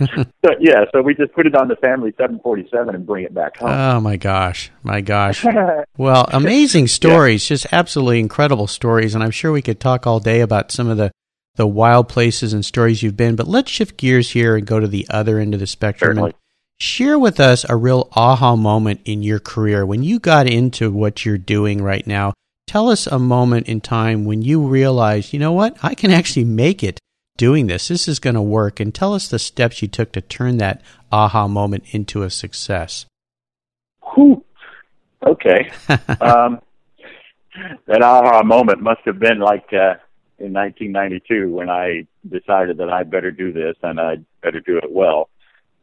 So, 0.46 0.52
yeah, 0.62 0.86
so 0.94 1.02
we 1.02 1.16
just 1.16 1.34
put 1.34 1.48
it 1.48 1.56
on 1.56 1.68
the 1.68 1.76
family 1.76 2.12
747 2.18 2.96
and 2.96 3.06
bring 3.06 3.26
it 3.26 3.34
back 3.34 3.58
home. 3.58 3.70
oh 3.70 4.00
my 4.00 4.16
gosh. 4.16 4.72
My 4.84 5.02
gosh. 5.02 5.46
Well, 5.98 6.30
amazing 6.32 6.88
stories, 6.88 7.46
just 7.46 7.68
absolutely 7.74 8.22
incredible 8.22 8.68
stories, 8.68 9.16
and 9.16 9.24
I'm 9.24 9.32
sure 9.32 9.52
we 9.52 9.62
could 9.62 9.82
talk 9.82 10.08
all 10.08 10.22
day 10.22 10.40
about 10.40 10.72
some 10.72 10.88
of 10.88 10.96
the 10.98 11.12
the 11.56 11.68
wild 11.68 12.08
places 12.08 12.54
and 12.54 12.64
stories 12.66 13.04
you've 13.04 13.18
been. 13.18 13.36
But 13.36 13.48
let's 13.50 13.70
shift 13.70 13.98
gears 13.98 14.30
here 14.30 14.56
and 14.56 14.66
go 14.66 14.80
to 14.80 14.88
the 14.88 15.06
other 15.10 15.40
end 15.40 15.54
of 15.54 15.60
the 15.60 15.68
spectrum 15.68 16.12
Certainly. 16.12 16.30
and 16.30 16.36
share 16.80 17.20
with 17.20 17.42
us 17.42 17.66
a 17.68 17.76
real 17.76 18.08
aha 18.16 18.56
moment 18.56 19.02
in 19.04 19.22
your 19.24 19.40
career 19.40 19.86
when 19.86 20.02
you 20.02 20.20
got 20.20 20.48
into 20.48 20.90
what 20.90 21.26
you're 21.26 21.38
doing 21.38 21.84
right 21.84 22.08
now. 22.08 22.34
Tell 22.70 22.92
us 22.92 23.08
a 23.08 23.18
moment 23.18 23.68
in 23.68 23.82
time 23.82 24.26
when 24.26 24.44
you 24.44 24.62
realized, 24.62 25.34
you 25.34 25.40
know 25.40 25.54
what, 25.54 25.76
I 25.82 25.96
can 25.96 26.12
actually 26.12 26.44
make 26.44 26.84
it 26.84 27.00
doing 27.36 27.66
this. 27.66 27.88
This 27.88 28.08
is 28.08 28.20
going 28.20 28.36
to 28.36 28.44
work, 28.44 28.80
and 28.80 28.94
tell 28.94 29.16
us 29.16 29.28
the 29.28 29.40
steps 29.40 29.82
you 29.82 29.88
took 29.88 30.12
to 30.12 30.22
turn 30.22 30.58
that 30.58 30.84
aha 31.12 31.48
moment 31.48 31.86
into 31.96 32.22
a 32.22 32.30
success. 32.30 33.08
Whew. 34.14 34.46
Okay. 35.26 35.72
um, 36.22 36.62
that 37.88 38.04
aha 38.04 38.44
moment 38.44 38.84
must 38.84 39.02
have 39.06 39.18
been 39.18 39.40
like 39.40 39.74
uh, 39.74 39.98
in 40.38 40.54
1992 40.54 41.50
when 41.50 41.72
I 41.72 42.06
decided 42.30 42.78
that 42.78 42.90
I'd 42.92 43.10
better 43.10 43.32
do 43.32 43.52
this 43.52 43.78
and 43.82 44.00
I'd 44.00 44.24
better 44.44 44.60
do 44.60 44.78
it 44.78 44.92
well. 44.92 45.30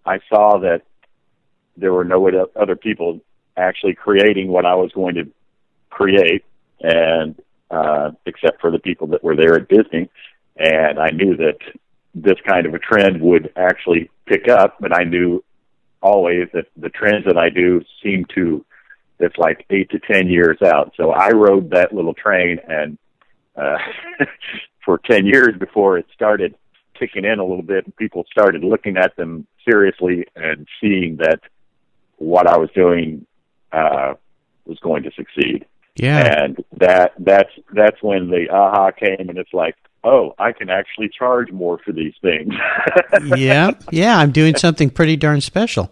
I 0.04 0.20
saw 0.28 0.58
that 0.60 0.82
there 1.76 1.92
were 1.92 2.04
no 2.04 2.46
other 2.54 2.76
people 2.76 3.22
actually 3.56 3.96
creating 3.96 4.46
what 4.46 4.64
I 4.64 4.76
was 4.76 4.92
going 4.92 5.16
to 5.16 5.28
create, 5.90 6.44
and 6.80 7.40
uh, 7.70 8.12
except 8.26 8.60
for 8.60 8.70
the 8.70 8.78
people 8.78 9.08
that 9.08 9.24
were 9.24 9.36
there 9.36 9.56
at 9.56 9.68
Disney, 9.68 10.08
and 10.56 10.98
I 10.98 11.10
knew 11.10 11.36
that 11.36 11.58
this 12.14 12.38
kind 12.46 12.66
of 12.66 12.74
a 12.74 12.78
trend 12.78 13.20
would 13.20 13.52
actually 13.56 14.10
pick 14.26 14.48
up, 14.48 14.76
but 14.80 14.96
I 14.96 15.04
knew 15.04 15.44
always 16.00 16.48
that 16.52 16.66
the 16.76 16.88
trends 16.88 17.26
that 17.26 17.36
I 17.36 17.50
do 17.50 17.82
seem 18.02 18.24
to 18.34 18.64
that's 19.18 19.36
like 19.38 19.64
eight 19.70 19.90
to 19.90 19.98
ten 19.98 20.28
years 20.28 20.58
out. 20.62 20.92
So 20.96 21.10
I 21.10 21.30
rode 21.30 21.70
that 21.70 21.92
little 21.94 22.14
train 22.14 22.58
and 22.68 22.98
uh 23.56 23.78
for 24.84 24.98
ten 24.98 25.26
years 25.26 25.56
before 25.58 25.98
it 25.98 26.06
started 26.14 26.54
kicking 26.98 27.24
in 27.24 27.38
a 27.38 27.44
little 27.44 27.62
bit 27.62 27.84
and 27.84 27.96
people 27.96 28.24
started 28.30 28.64
looking 28.64 28.96
at 28.96 29.16
them 29.16 29.46
seriously 29.68 30.26
and 30.34 30.66
seeing 30.80 31.16
that 31.16 31.40
what 32.16 32.46
I 32.46 32.56
was 32.56 32.70
doing 32.74 33.26
uh 33.72 34.14
was 34.64 34.78
going 34.80 35.02
to 35.04 35.10
succeed. 35.12 35.66
Yeah. 35.96 36.44
And 36.44 36.64
that 36.78 37.12
that's 37.18 37.50
that's 37.72 38.02
when 38.02 38.30
the 38.30 38.48
aha 38.50 38.90
came 38.90 39.28
and 39.28 39.38
it's 39.38 39.52
like, 39.52 39.76
oh, 40.04 40.34
I 40.38 40.52
can 40.52 40.70
actually 40.70 41.08
charge 41.08 41.50
more 41.50 41.78
for 41.78 41.92
these 41.92 42.14
things. 42.22 42.54
yeah, 43.36 43.72
yeah, 43.90 44.18
I'm 44.18 44.30
doing 44.30 44.56
something 44.56 44.90
pretty 44.90 45.16
darn 45.16 45.40
special. 45.40 45.90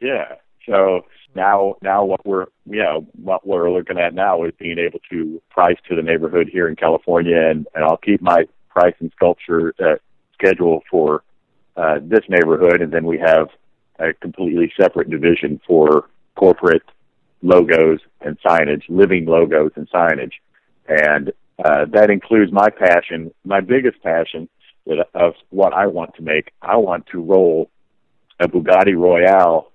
Yeah. 0.00 0.36
So 0.66 1.06
now, 1.34 1.76
now 1.82 2.04
what 2.04 2.24
we're, 2.26 2.46
you 2.66 2.82
know, 2.82 3.06
what 3.20 3.46
we're 3.46 3.70
looking 3.70 3.98
at 3.98 4.14
now 4.14 4.44
is 4.44 4.52
being 4.58 4.78
able 4.78 5.00
to 5.10 5.42
price 5.50 5.76
to 5.88 5.96
the 5.96 6.02
neighborhood 6.02 6.48
here 6.50 6.68
in 6.68 6.76
California, 6.76 7.36
and 7.36 7.66
and 7.74 7.84
I'll 7.84 7.96
keep 7.96 8.20
my 8.20 8.44
price 8.68 8.94
and 9.00 9.10
sculpture 9.16 9.74
uh, 9.80 9.96
schedule 10.34 10.82
for 10.90 11.22
uh, 11.76 11.98
this 12.02 12.24
neighborhood, 12.28 12.80
and 12.82 12.92
then 12.92 13.04
we 13.04 13.18
have 13.18 13.48
a 13.98 14.12
completely 14.12 14.72
separate 14.80 15.10
division 15.10 15.60
for 15.66 16.08
corporate 16.36 16.82
logos 17.42 18.00
and 18.20 18.38
signage, 18.40 18.82
living 18.88 19.24
logos 19.26 19.72
and 19.76 19.88
signage, 19.90 20.32
and 20.88 21.32
uh, 21.64 21.84
that 21.92 22.10
includes 22.10 22.52
my 22.52 22.68
passion, 22.70 23.32
my 23.44 23.60
biggest 23.60 24.02
passion 24.02 24.48
that 24.86 25.06
of 25.14 25.34
what 25.50 25.72
I 25.72 25.86
want 25.86 26.14
to 26.16 26.22
make. 26.22 26.52
I 26.62 26.76
want 26.76 27.06
to 27.08 27.20
roll 27.20 27.70
a 28.40 28.48
Bugatti 28.48 28.96
Royale 28.96 29.70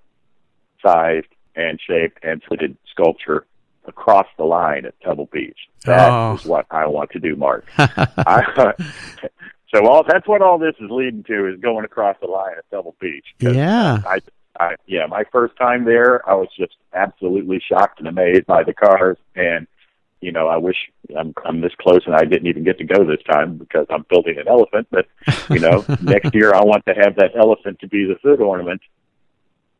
sized 0.82 1.26
and 1.54 1.78
shaped 1.80 2.18
and 2.24 2.42
fitted 2.48 2.76
sculpture 2.90 3.46
across 3.86 4.26
the 4.38 4.44
line 4.44 4.86
at 4.86 4.98
Pebble 5.00 5.28
Beach. 5.30 5.58
That 5.84 6.10
Oh. 6.10 6.34
is 6.34 6.44
what 6.46 6.66
I 6.70 6.86
want 6.86 7.10
to 7.10 7.18
do, 7.20 7.36
Mark. 7.36 7.66
I, 7.78 8.72
so 9.74 9.86
all 9.86 10.02
that's 10.08 10.26
what 10.26 10.40
all 10.42 10.58
this 10.58 10.74
is 10.80 10.90
leading 10.90 11.22
to 11.24 11.48
is 11.52 11.60
going 11.60 11.84
across 11.84 12.16
the 12.20 12.26
line 12.26 12.54
at 12.56 12.68
Pebble 12.70 12.96
Beach. 13.00 13.26
yeah. 13.38 13.98
I, 14.06 14.20
I, 14.58 14.76
yeah, 14.86 15.06
my 15.06 15.24
first 15.32 15.56
time 15.56 15.84
there, 15.84 16.28
I 16.28 16.34
was 16.34 16.48
just 16.56 16.76
absolutely 16.92 17.60
shocked 17.68 17.98
and 17.98 18.08
amazed 18.08 18.46
by 18.46 18.62
the 18.62 18.72
cars, 18.72 19.18
and 19.34 19.66
you 20.20 20.32
know, 20.32 20.48
I 20.48 20.56
wish 20.56 20.76
I'm 21.16 21.34
I'm 21.44 21.60
this 21.60 21.72
close 21.78 22.02
and 22.06 22.14
I 22.14 22.24
didn't 22.24 22.46
even 22.46 22.64
get 22.64 22.78
to 22.78 22.84
go 22.84 23.04
this 23.04 23.22
time 23.30 23.58
because 23.58 23.86
I'm 23.90 24.06
building 24.08 24.38
an 24.38 24.48
elephant. 24.48 24.88
But 24.90 25.06
you 25.50 25.60
know, 25.60 25.84
next 26.02 26.34
year 26.34 26.54
I 26.54 26.62
want 26.62 26.86
to 26.86 26.94
have 26.94 27.16
that 27.16 27.32
elephant 27.38 27.80
to 27.80 27.88
be 27.88 28.06
the 28.06 28.18
foot 28.22 28.40
ornament 28.40 28.80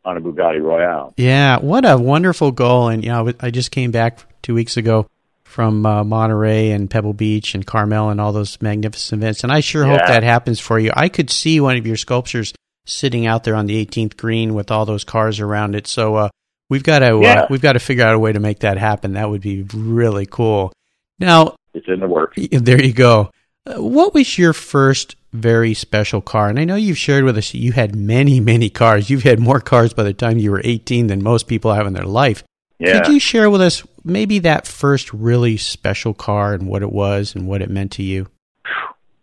on 0.05 0.19
a 0.19 0.21
Bugatti 0.21 0.61
Royale. 0.61 1.15
Yeah, 1.17 1.61
what 1.61 1.89
a 1.89 1.97
wonderful 1.97 2.53
goal! 2.53 2.89
And 2.89 3.03
you 3.03 3.11
know, 3.11 3.33
I 3.41 3.51
just 3.51 3.71
came 3.71 3.91
back 3.91 4.21
two 4.43 4.55
weeks 4.55 4.77
ago 4.77 5.09
from 5.45 5.87
uh, 5.87 6.05
Monterey 6.05 6.73
and 6.73 6.91
Pebble 6.91 7.15
Beach 7.15 7.55
and 7.55 7.65
Carmel 7.65 8.11
and 8.11 8.21
all 8.21 8.33
those 8.33 8.61
magnificent 8.61 9.23
events, 9.23 9.45
and 9.45 9.53
I 9.53 9.61
sure 9.61 9.87
hope 9.87 10.07
that 10.07 10.25
happens 10.25 10.61
for 10.61 10.79
you. 10.79 10.91
I 10.95 11.09
could 11.09 11.31
see 11.31 11.59
one 11.59 11.79
of 11.79 11.87
your 11.87 11.97
sculptures 11.97 12.53
sitting 12.87 13.27
out 13.27 13.44
there 13.44 13.55
on 13.55 13.66
the 13.66 13.85
18th 13.85 14.16
green 14.16 14.55
with 14.55 14.70
all 14.70 14.85
those 14.87 15.05
cars 15.05 15.40
around 15.40 15.75
it. 15.75 15.87
So 15.87 16.16
uh, 16.16 16.29
we've 16.68 16.83
got 16.83 17.01
to 17.01 17.18
uh, 17.20 17.47
we've 17.51 17.62
got 17.62 17.73
to 17.75 17.79
figure 17.79 18.05
out 18.05 18.14
a 18.14 18.18
way 18.18 18.33
to 18.33 18.40
make 18.40 18.61
that 18.61 18.79
happen. 18.79 19.14
That 19.14 19.31
would 19.31 19.40
be 19.40 19.62
really 19.75 20.27
cool. 20.27 20.73
Now, 21.18 21.57
It's 21.73 21.88
in 21.88 22.01
the 22.01 22.09
works. 22.09 22.38
there 22.51 22.83
you 22.83 22.92
go. 22.92 23.31
Uh, 23.66 23.83
what 23.83 24.12
was 24.12 24.37
your 24.37 24.53
first 24.53 25.16
very 25.33 25.75
special 25.75 26.20
car? 26.20 26.49
And 26.49 26.59
I 26.59 26.64
know 26.64 26.77
you've 26.77 26.99
shared 26.99 27.25
with 27.25 27.38
us 27.38 27.55
you 27.55 27.73
had 27.73 27.97
many, 27.97 28.40
many 28.40 28.68
cars. 28.68 29.09
You've 29.09 29.23
had 29.23 29.38
more 29.38 29.61
cars 29.61 29.94
by 29.94 30.03
the 30.03 30.12
time 30.12 30.38
you 30.38 30.51
were 30.51 30.61
18 30.62 31.07
than 31.07 31.23
most 31.23 31.47
people 31.47 31.73
have 31.73 31.87
in 31.87 31.92
their 31.94 32.05
life. 32.05 32.44
Yeah. 32.79 33.01
Could 33.01 33.12
you 33.14 33.20
share 33.20 33.49
with 33.49 33.61
us 33.61 33.83
maybe 34.05 34.40
that 34.40 34.66
first 34.66 35.12
really 35.12 35.57
special 35.57 36.12
car 36.12 36.53
and 36.53 36.68
what 36.68 36.83
it 36.83 36.92
was 36.92 37.35
and 37.35 37.47
what 37.47 37.62
it 37.62 37.70
meant 37.70 37.92
to 37.92 38.03
you? 38.03 38.29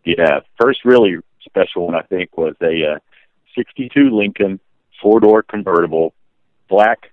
Yeah, 0.04 0.40
first 0.60 0.84
really 0.84 1.18
special 1.44 1.86
one 1.86 1.96
I 1.96 2.02
think 2.02 2.36
was 2.38 2.56
a 2.62 2.94
uh, 2.96 3.00
'62 3.56 4.10
Lincoln 4.10 4.60
four 5.02 5.20
door 5.20 5.44
convertible, 5.44 6.14
black 6.70 7.12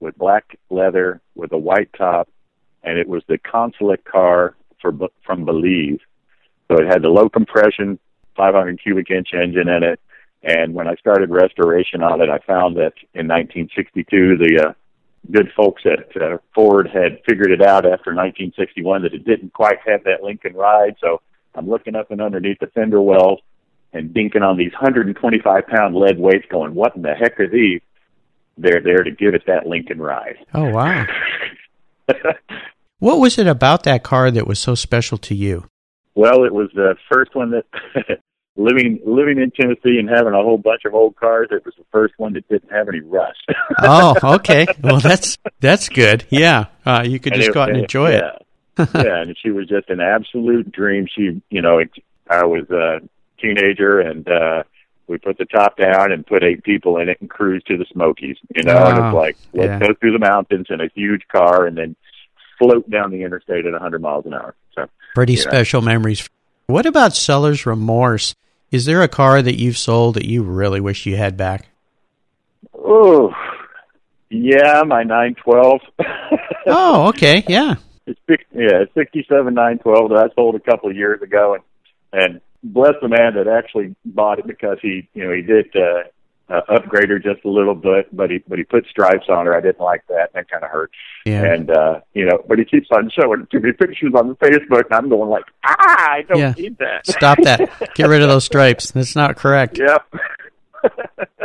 with 0.00 0.16
black 0.18 0.58
leather 0.70 1.20
with 1.34 1.52
a 1.52 1.58
white 1.58 1.90
top, 1.96 2.28
and 2.82 2.98
it 2.98 3.08
was 3.08 3.22
the 3.26 3.38
consulate 3.38 4.04
car 4.04 4.54
for 4.80 4.92
from 5.24 5.44
Belize. 5.44 6.00
So 6.68 6.78
it 6.78 6.86
had 6.86 7.02
the 7.02 7.08
low 7.08 7.28
compression, 7.28 7.98
500 8.36 8.80
cubic 8.82 9.10
inch 9.10 9.28
engine 9.34 9.68
in 9.68 9.82
it. 9.82 10.00
And 10.42 10.74
when 10.74 10.86
I 10.86 10.94
started 10.96 11.30
restoration 11.30 12.02
on 12.02 12.20
it, 12.20 12.28
I 12.28 12.38
found 12.38 12.76
that 12.76 12.92
in 13.14 13.26
1962 13.28 14.36
the 14.36 14.68
uh, 14.68 14.72
good 15.30 15.50
folks 15.56 15.82
at 15.86 16.20
uh, 16.20 16.38
Ford 16.54 16.88
had 16.92 17.20
figured 17.26 17.50
it 17.50 17.62
out 17.62 17.86
after 17.86 18.12
1961 18.14 19.02
that 19.02 19.14
it 19.14 19.24
didn't 19.24 19.54
quite 19.54 19.78
have 19.86 20.04
that 20.04 20.22
Lincoln 20.22 20.52
ride. 20.54 20.96
So 21.00 21.22
I'm 21.54 21.68
looking 21.68 21.96
up 21.96 22.10
and 22.10 22.20
underneath 22.20 22.58
the 22.58 22.66
fender 22.68 23.00
wells 23.00 23.40
and 23.94 24.10
dinking 24.10 24.42
on 24.42 24.56
these 24.58 24.72
125 24.72 25.66
pound 25.66 25.94
lead 25.96 26.18
weights, 26.18 26.44
going, 26.50 26.74
"What 26.74 26.94
in 26.96 27.02
the 27.02 27.14
heck 27.14 27.38
are 27.40 27.48
these?" 27.48 27.80
They're 28.58 28.80
there 28.82 29.02
to 29.02 29.10
give 29.10 29.34
it 29.34 29.42
that 29.46 29.66
Lincoln 29.66 30.00
ride. 30.00 30.36
Oh, 30.54 30.68
wow. 30.70 31.06
What 33.00 33.18
was 33.18 33.38
it 33.38 33.46
about 33.46 33.82
that 33.82 34.02
car 34.02 34.30
that 34.30 34.46
was 34.46 34.58
so 34.58 34.74
special 34.74 35.18
to 35.18 35.34
you? 35.34 35.66
well, 36.14 36.44
it 36.44 36.54
was 36.54 36.70
the 36.74 36.94
first 37.12 37.34
one 37.34 37.50
that 37.50 37.64
living 38.56 39.00
living 39.04 39.38
in 39.38 39.50
Tennessee 39.50 39.98
and 39.98 40.08
having 40.08 40.32
a 40.32 40.42
whole 40.42 40.56
bunch 40.58 40.82
of 40.86 40.94
old 40.94 41.16
cars. 41.16 41.48
It 41.50 41.64
was 41.64 41.74
the 41.76 41.84
first 41.90 42.14
one 42.18 42.32
that 42.34 42.48
didn't 42.48 42.70
have 42.70 42.88
any 42.88 43.00
rust. 43.00 43.40
Oh, 43.82 44.14
okay. 44.36 44.66
Well, 44.82 45.00
that's 45.00 45.36
that's 45.60 45.88
good. 45.88 46.24
Yeah, 46.30 46.66
uh, 46.86 47.02
you 47.06 47.18
could 47.18 47.32
And 47.32 47.40
just 47.42 47.50
it- 47.50 47.54
go 47.54 47.62
out 47.62 47.70
and 47.70 47.78
enjoy 47.80 48.12
it. 48.12 48.22
yeah. 48.78 49.20
and 49.22 49.36
she 49.42 49.50
was 49.50 49.66
just 49.68 49.90
an 49.90 50.00
absolute 50.00 50.70
dream. 50.72 51.06
She, 51.14 51.42
you 51.50 51.60
know, 51.62 51.78
it, 51.78 51.90
I 52.30 52.44
was 52.44 52.70
a 52.70 53.00
teenager, 53.54 54.00
and 54.00 54.28
uh 54.28 54.62
we 55.06 55.18
put 55.18 55.36
the 55.36 55.44
top 55.44 55.76
down 55.76 56.12
and 56.12 56.26
put 56.26 56.42
eight 56.42 56.62
people 56.64 56.96
in 56.96 57.10
it 57.10 57.18
and 57.20 57.28
cruised 57.28 57.66
to 57.66 57.76
the 57.76 57.84
Smokies. 57.92 58.36
You 58.56 58.62
know, 58.62 58.86
and 58.86 58.98
it's 59.04 59.14
like 59.14 59.36
let's 59.52 59.68
Yeah. 59.68 59.78
go 59.88 59.94
through 59.94 60.12
the 60.12 60.18
mountains 60.18 60.66
in 60.70 60.80
a 60.80 60.88
huge 60.94 61.22
car 61.30 61.66
and 61.66 61.76
then 61.76 61.94
float 62.58 62.88
down 62.88 63.10
the 63.10 63.22
interstate 63.22 63.66
at 63.66 63.72
100 63.72 64.00
miles 64.00 64.24
an 64.26 64.32
hour. 64.34 64.54
So 64.74 64.86
Pretty 65.14 65.36
special 65.36 65.82
memories. 65.82 66.26
What 66.68 66.86
about 66.86 67.14
seller's 67.14 67.66
remorse? 67.66 68.34
Is 68.70 68.86
there 68.86 69.02
a 69.02 69.08
car 69.08 69.42
that 69.42 69.58
you've 69.60 69.76
sold 69.76 70.14
that 70.14 70.24
you 70.24 70.42
really 70.42 70.80
wish 70.80 71.04
you 71.04 71.16
had 71.16 71.36
back? 71.36 71.66
Oh, 72.76 73.32
yeah, 74.30 74.82
my 74.86 75.02
912. 75.02 75.80
Oh, 76.66 77.08
okay. 77.08 77.44
Yeah. 77.46 77.74
it's 78.06 78.18
yeah, 78.28 78.80
it's 78.82 78.94
67 78.94 79.52
912 79.52 80.08
that 80.10 80.18
I 80.30 80.34
sold 80.34 80.54
a 80.54 80.60
couple 80.60 80.88
of 80.88 80.96
years 80.96 81.20
ago, 81.20 81.54
and 81.54 81.62
and 82.24 82.40
bless 82.64 82.94
the 83.00 83.08
man 83.08 83.34
that 83.34 83.46
actually 83.46 83.94
bought 84.04 84.38
it 84.40 84.46
because 84.46 84.78
he, 84.82 85.08
you 85.14 85.24
know, 85.24 85.32
he 85.32 85.42
did 85.42 85.66
uh, 85.76 86.52
uh, 86.52 86.60
upgrade 86.68 87.08
her 87.10 87.18
just 87.18 87.44
a 87.44 87.48
little 87.48 87.74
bit, 87.74 88.14
but 88.14 88.30
he 88.30 88.38
but 88.48 88.58
he 88.58 88.64
put 88.64 88.86
stripes 88.86 89.26
on 89.28 89.46
her. 89.46 89.54
I 89.56 89.60
didn't 89.60 89.80
like 89.80 90.04
that. 90.08 90.32
That 90.34 90.50
kind 90.50 90.64
of 90.64 90.70
hurt. 90.70 90.90
Yeah. 91.24 91.44
And 91.44 91.70
uh, 91.70 92.00
you 92.14 92.26
know, 92.26 92.42
but 92.48 92.58
he 92.58 92.64
keeps 92.64 92.88
on 92.90 93.10
showing 93.10 93.42
it 93.42 93.50
to 93.50 93.60
me 93.60 93.72
pictures 93.72 94.12
on 94.16 94.28
the 94.28 94.34
Facebook, 94.36 94.84
and 94.86 94.94
I'm 94.94 95.08
going 95.08 95.30
like, 95.30 95.44
ah, 95.64 95.74
I 96.10 96.22
don't 96.28 96.38
Yeah. 96.38 96.54
need 96.56 96.76
that. 96.78 97.06
Stop 97.06 97.38
that. 97.44 97.70
Get 97.94 98.08
rid 98.08 98.20
of 98.22 98.28
those 98.28 98.44
stripes. 98.44 98.90
That's 98.90 99.14
not 99.16 99.36
correct. 99.36 99.78
yep. 99.78 100.04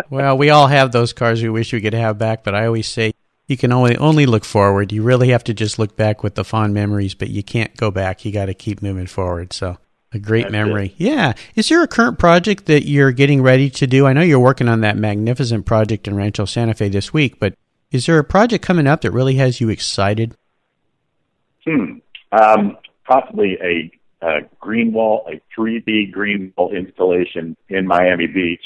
Well, 0.10 0.38
we 0.38 0.50
all 0.50 0.68
have 0.68 0.92
those 0.92 1.14
cars 1.14 1.42
we 1.42 1.50
wish 1.50 1.72
we 1.72 1.82
could 1.82 1.94
have 1.94 2.18
back, 2.18 2.44
but 2.44 2.56
I 2.56 2.66
always 2.66 2.88
say 2.88 3.14
you 3.48 3.56
can 3.58 3.72
only 3.72 3.96
only 3.98 4.26
look 4.26 4.44
forward. 4.44 4.92
You 4.92 5.04
really 5.04 5.30
have 5.30 5.44
to 5.46 5.54
just 5.54 5.78
look 5.80 5.96
back 5.96 6.24
with 6.24 6.36
the 6.36 6.44
fond 6.44 6.74
memories, 6.74 7.14
but 7.14 7.30
you 7.30 7.44
can't 7.44 7.76
go 7.78 7.90
back. 7.92 8.26
You 8.26 8.32
got 8.32 8.48
to 8.48 8.54
keep 8.54 8.82
moving 8.82 9.06
forward. 9.08 9.54
So, 9.54 9.78
a 10.12 10.20
great 10.20 10.44
That's 10.44 10.52
memory. 10.52 10.94
Yeah. 10.98 11.34
Is 11.56 11.70
there 11.70 11.84
a 11.84 11.88
current 11.88 12.20
project 12.20 12.66
that 12.66 12.88
you're 12.88 13.12
getting 13.12 13.42
ready 13.42 13.70
to 13.72 13.88
do? 13.88 14.06
I 14.06 14.14
know 14.14 14.22
you're 14.22 14.40
working 14.40 14.68
on 14.68 14.82
that 14.82 14.98
magnificent 14.98 15.66
project 15.66 16.08
in 16.08 16.16
Rancho 16.16 16.46
Santa 16.46 16.74
Fe 16.74 16.90
this 16.90 17.14
week, 17.14 17.40
but 17.40 17.54
is 17.92 18.06
there 18.06 18.20
a 18.20 18.24
project 18.24 18.64
coming 18.64 18.88
up 18.88 19.02
that 19.02 19.12
really 19.12 19.36
has 19.36 19.62
you 19.62 19.70
excited? 19.70 20.36
Hmm. 21.66 22.00
Um, 22.32 22.78
possibly 23.06 23.58
a, 23.64 23.92
a 24.26 24.42
green 24.60 24.94
wall, 24.94 25.28
a 25.28 25.42
3D 25.58 26.12
green 26.12 26.54
wall 26.56 26.72
installation 26.76 27.56
in 27.70 27.88
Miami 27.88 28.28
Beach 28.28 28.64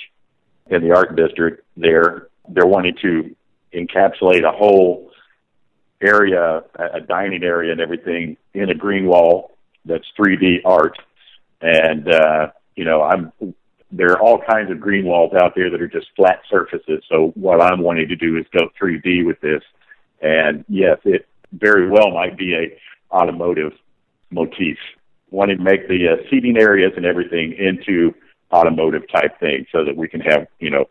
in 0.68 0.82
the 0.82 0.96
art 0.96 1.16
district 1.16 1.66
there. 1.78 2.28
They're 2.50 2.66
wanting 2.66 2.96
to 3.02 3.36
encapsulate 3.74 4.44
a 4.44 4.52
whole 4.52 5.12
area, 6.02 6.64
a 6.76 7.00
dining 7.02 7.44
area 7.44 7.72
and 7.72 7.80
everything 7.80 8.38
in 8.54 8.70
a 8.70 8.76
green 8.76 9.08
wall 9.08 9.58
that's 9.86 10.06
3D 10.20 10.62
art. 10.66 10.98
And, 11.64 12.14
uh, 12.14 12.48
you 12.76 12.84
know, 12.84 13.02
I'm, 13.02 13.32
there 13.90 14.12
are 14.12 14.20
all 14.20 14.42
kinds 14.48 14.70
of 14.70 14.82
green 14.82 15.06
walls 15.06 15.32
out 15.34 15.54
there 15.56 15.70
that 15.70 15.82
are 15.82 15.88
just 15.88 16.08
flat 16.16 16.42
surfaces. 16.50 17.04
So 17.10 17.32
what 17.36 17.62
I'm 17.62 17.82
wanting 17.82 18.10
to 18.10 18.18
do 18.18 18.38
is 18.38 18.46
go 18.52 18.68
3D 18.80 19.26
with 19.26 19.40
this. 19.40 19.62
And 20.22 20.66
yes, 20.68 20.98
it 21.06 21.26
very 21.54 21.90
well 21.90 22.12
might 22.12 22.38
be 22.38 22.54
a 22.54 23.16
automotive 23.16 23.72
motif. 24.30 24.78
Wanting 25.32 25.58
to 25.58 25.64
make 25.64 25.88
the 25.88 26.10
uh, 26.10 26.30
seating 26.30 26.58
areas 26.58 26.92
and 26.98 27.06
everything 27.06 27.54
into 27.58 28.14
automotive 28.52 29.04
type 29.10 29.40
things 29.40 29.68
so 29.72 29.86
that 29.86 29.96
we 29.96 30.08
can 30.08 30.20
have, 30.20 30.48
you 30.60 30.70
know, 30.70 30.86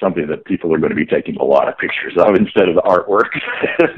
something 0.00 0.26
that 0.28 0.44
people 0.44 0.72
are 0.72 0.78
going 0.78 0.90
to 0.90 0.96
be 0.96 1.06
taking 1.06 1.36
a 1.36 1.44
lot 1.44 1.68
of 1.68 1.76
pictures 1.78 2.14
of 2.18 2.34
instead 2.36 2.68
of 2.68 2.76
the 2.76 2.82
artwork 2.82 3.30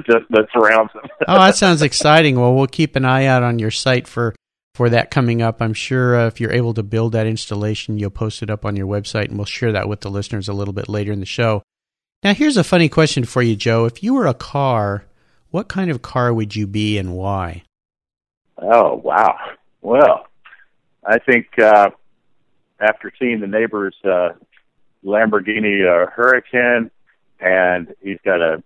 that, 0.09 0.23
that 0.31 0.47
surrounds 0.53 0.93
them. 0.95 1.05
Oh, 1.29 1.39
that 1.39 1.57
sounds 1.57 1.83
exciting. 1.83 2.39
Well, 2.41 2.55
we'll 2.55 2.67
keep 2.67 2.97
an 2.97 3.05
eye 3.05 3.27
out 3.27 3.43
on 3.43 3.59
your 3.59 3.71
site 3.71 4.09
for 4.09 4.35
for 4.77 4.91
that 4.91 5.11
coming 5.11 5.41
up. 5.41 5.63
I'm 5.63 5.73
sure 5.73 6.15
uh, 6.15 6.27
if 6.27 6.39
you're 6.39 6.53
able 6.53 6.75
to 6.75 6.83
build 6.83 7.13
that 7.13 7.27
installation, 7.27 7.99
you'll 7.99 8.11
post 8.11 8.43
it 8.43 8.51
up 8.51 8.67
on 8.67 8.77
your 8.77 8.87
website, 8.87 9.29
and 9.29 9.39
we'll 9.39 9.47
share 9.47 9.73
that 9.73 9.89
with 9.89 10.03
the 10.03 10.11
listeners 10.11 10.49
a 10.49 10.53
little 10.53 10.75
bit 10.75 10.87
later 10.87 11.13
in 11.13 11.21
the 11.21 11.27
show. 11.27 11.63
Now, 12.23 12.35
here's 12.35 12.59
a 12.59 12.65
funny 12.65 12.91
question 12.91 13.25
for 13.25 13.41
you, 13.41 13.57
Joe. 13.57 13.87
If 13.87 14.03
you 14.03 14.13
were 14.13 14.27
a 14.27 14.35
car, 14.35 15.07
what 15.51 15.69
kind 15.69 15.91
of 15.91 16.03
car 16.03 16.33
would 16.35 16.55
you 16.55 16.67
be 16.67 16.99
and 16.99 17.15
why? 17.15 17.63
Oh 18.59 18.95
wow! 18.97 19.37
Well, 19.81 20.27
I 21.05 21.19
think 21.19 21.59
uh, 21.59 21.91
after 22.81 23.13
seeing 23.19 23.41
the 23.41 23.47
neighbor's 23.47 23.97
uh, 24.05 24.31
Lamborghini 25.05 25.87
uh, 25.87 26.11
Huracan, 26.11 26.91
and 27.41 27.95
he's 28.03 28.19
got 28.25 28.41
a 28.41 28.63